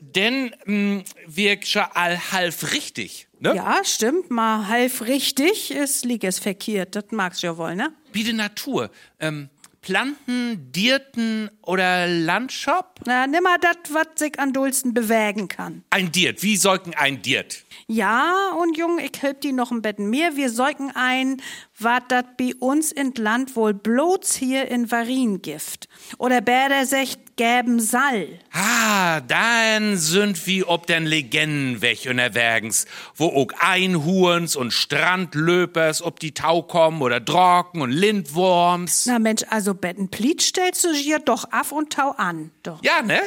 [0.00, 3.54] denn mh, wirkt schon all halb richtig, ne?
[3.54, 6.94] Ja, stimmt, mal halb richtig ist liegt es verkehrt.
[6.94, 7.92] Das magst du ja wohl, ne?
[8.12, 8.90] Wie die Natur.
[9.20, 9.48] Ähm,
[9.80, 13.00] Planten, Dirten oder Landschap?
[13.06, 15.84] Na, nimmer dat, wat sich an Dulsten bewägen kann.
[15.90, 17.64] Ein Dirt, wie sollten ein Dirt?
[17.86, 20.36] Ja, und Jung, ich help die noch ein Betten mehr.
[20.36, 21.40] Wir säugen ein,
[21.78, 25.88] wat dat bei uns in Land wohl bloß hier in Varin gift.
[26.18, 28.38] Oder Bäder secht gäben Sall.
[28.52, 32.84] Ah, dann sind wie ob den Legenden weg unterwegs,
[33.16, 39.06] wo auch Einhurns und Strandlöpers ob die Tau kommen oder Drocken und Lindworms.
[39.06, 42.50] Na Mensch, also Betten Pliet stellst du hier doch af und tau an.
[42.62, 42.82] Doch.
[42.84, 43.20] Ja, ne?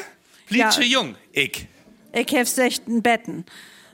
[0.47, 0.99] Blietsche Ja.
[0.99, 1.65] jung, ich.
[2.13, 3.45] Ich hef sechten Betten.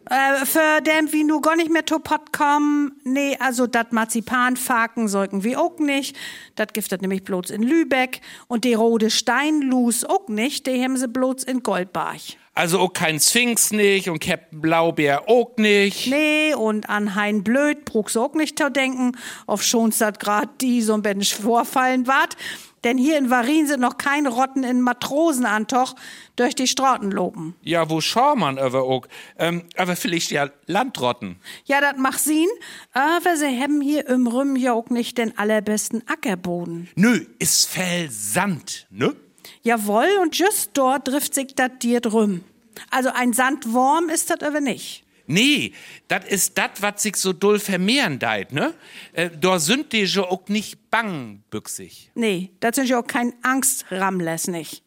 [0.10, 5.08] Äh, für dem, wie nu gar nicht mehr to Pott kommen, nee, also dat Marzipanfaken
[5.08, 6.16] sollten wir auch nicht.
[6.56, 8.22] Dat das nämlich bloß in Lübeck.
[8.48, 12.16] Und die rote Steinlus auch nicht, die haben sie bloß in Goldbach.
[12.58, 16.08] Also auch kein Sphinx nicht und Captain Blaubeer auch nicht.
[16.08, 19.12] Nee, und an Hein Blöd brauchst du auch nicht zu denken,
[19.46, 22.36] auf schon's dat grad die so ein bisschen vorfallen wart.
[22.84, 25.94] Denn hier in Varin sind noch keine Rotten in Matrosenantoch
[26.36, 27.56] durch die Straßen loben.
[27.62, 29.06] Ja, wo schau man aber auch?
[29.38, 31.36] Ähm, aber vielleicht ja Landrotten.
[31.66, 32.48] Ja, dat macht Sinn,
[32.92, 36.90] aber sie haben hier im Rüm ja auch nicht den allerbesten Ackerboden.
[36.96, 39.16] Nö, ist Felsand, ne?
[39.64, 42.44] Jawohl, und just dort trifft sich dat dir drüm.
[42.90, 45.04] Also ein Sandwurm ist dat aber nicht.
[45.30, 45.74] Nee,
[46.08, 48.74] dat ist dat, wat sich so doll vermehren deit, ne?
[49.12, 52.12] Äh, da sind die jo auch nicht bangbüchsig.
[52.16, 54.84] Nee, dat sind ja auch kein Angstrammles nicht.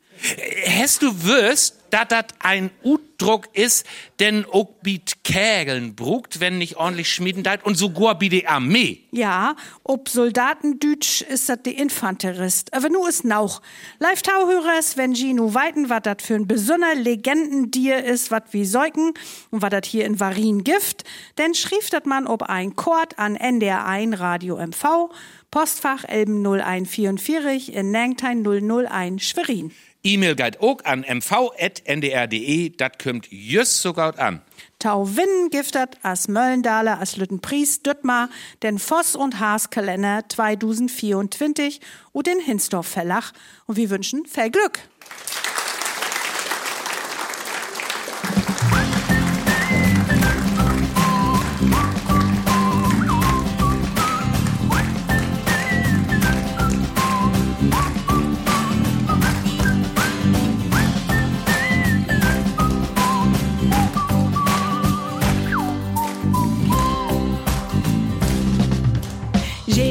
[0.67, 3.87] Hast du wirst, dat dat ein Utdruck ist,
[4.19, 9.01] denn auch biet Kägeln brugt, wenn nicht ordentlich schmieden deit und sogar bi die Armee.
[9.11, 12.73] Ja, ob Soldatendütsch ist dat die Infanterist.
[12.73, 13.61] Aber nu ist nauch.
[13.99, 19.13] Live Tauhörers, wenn Gino weiten, wat dat für ein besonner Legendendier ist, wat wie Säugen
[19.51, 21.05] und wat dat hier in Varin gift,
[21.39, 25.11] denn schrieb dat man ob ein Chord an NDR1 Radio MV,
[25.51, 29.73] Postfach Elben 0144 in Nangtein 001 Schwerin.
[30.03, 34.41] E-Mail geht auch an mv.ndr.de, dat kommt just so gut an.
[34.79, 38.31] Tau Winnen giftet as Möllendaler as Lüttenpries Düttmar
[38.63, 41.81] den Voss und Haas Kalender 2024
[42.13, 43.33] und den Hinsdorf Verlag
[43.67, 44.79] und wir wünschen viel Glück.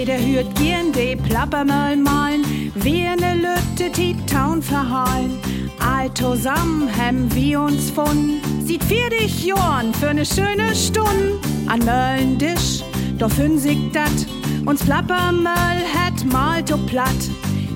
[0.09, 2.43] Jeder hört gern de Plappermöll malen,
[2.73, 5.37] wir ne Lütte die Town verhalen.
[5.79, 11.45] All zusammen hem wir uns von, sieht vier dich Jorn für ne schöne Stund.
[11.67, 12.81] An Möllendisch,
[13.19, 14.25] doch sich dat,
[14.65, 17.29] uns Plappermöll het mal to platt.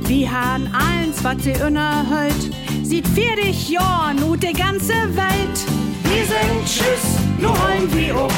[0.08, 2.50] Wir han eins, wat sie innerhält,
[2.82, 5.58] sieht vier dich Jorn und de ganze Welt.
[6.06, 8.34] Wir sagen Tschüss, nu hollen wir up,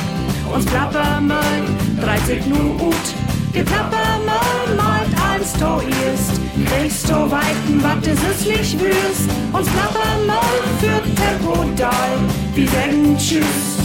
[0.53, 1.63] uns Plappermöll,
[2.01, 3.34] 30 nu ut.
[3.55, 9.29] Die Plappermann malt eins to erst, kriegst to weiten, wat es süßlich wüst.
[9.53, 12.19] Uns Plappermann führt Tempo dal,
[12.53, 13.77] wir sagen Tschüss,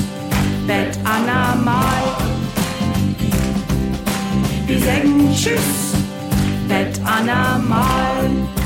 [0.66, 2.02] Bett Anna mal.
[4.66, 5.94] Wir sagen Tschüss,
[6.68, 8.59] bet Anna mal.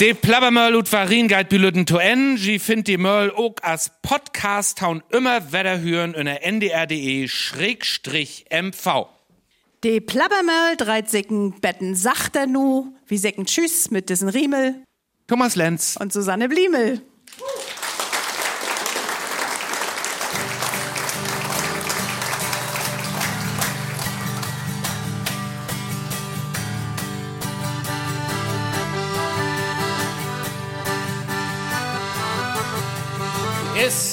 [0.00, 2.36] De Plabbermöll und Varin geit bilüten to en.
[2.36, 8.44] Ji find die Möll auch als Podcast haun immer wieder hören in der ndr.de schrägstrich
[8.48, 9.06] mv.
[9.82, 14.76] De Plabbermöll dreit Sicken betten sachter nu, wie Säcken Tschüss mit diesen Riemel
[15.26, 15.96] Thomas Lenz.
[15.98, 17.02] und Susanne Bliemel.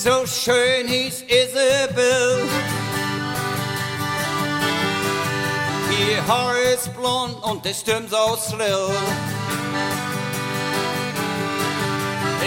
[0.06, 2.48] So schön, hieß Isabel.
[6.00, 8.96] Ihr Haar ist blond und die Stimme so schrill.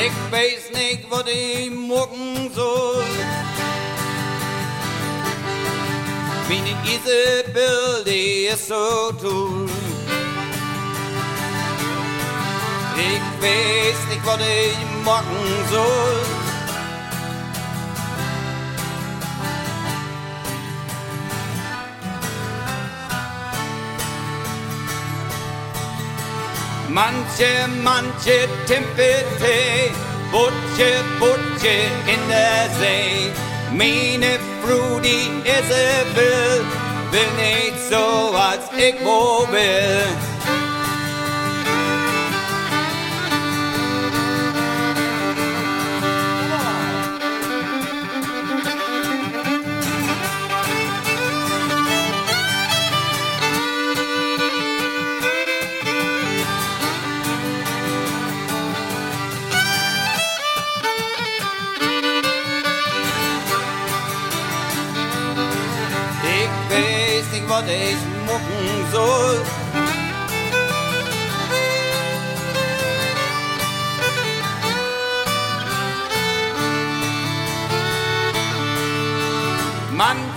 [0.06, 3.04] Ich weiß nicht, was ich morgen soll.
[6.48, 9.68] Meine Isabel, die ist so toll.
[12.96, 16.47] Ich weiß nicht, was ich machen soll.
[26.88, 29.92] Manche, manche Timpete,
[30.30, 31.76] Butche, Butche
[32.06, 33.30] in der See.
[33.72, 36.64] Meine Frudi Isabel
[37.10, 40.27] will nicht so, als ich wo will.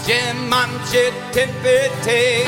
[0.01, 2.43] Manche, manche Tippete,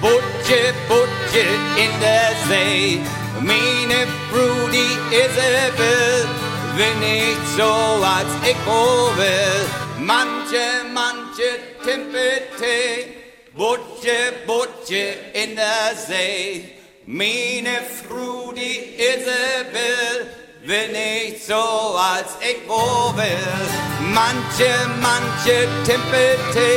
[0.00, 1.46] Butche, Butche
[1.76, 3.00] in der See.
[3.40, 6.26] Meine Brudi Isabel
[6.74, 9.66] will nicht so, als ich will.
[10.00, 13.06] Manche, manche Tippete,
[13.54, 16.72] Butche, Butche in der See.
[17.06, 23.66] Meine Frudi Isabel will nicht so, als ich wo will.
[24.12, 26.68] Manche, manche Timpete,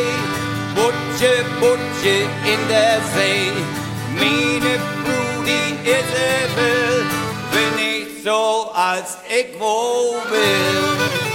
[0.76, 3.52] Butche, Butche in der See.
[4.14, 5.78] Meine Brudi
[7.52, 11.29] will nicht so, als ich wo will.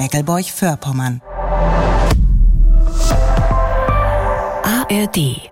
[0.00, 1.20] Meckelburg-Vorpommern.
[4.64, 5.49] ARD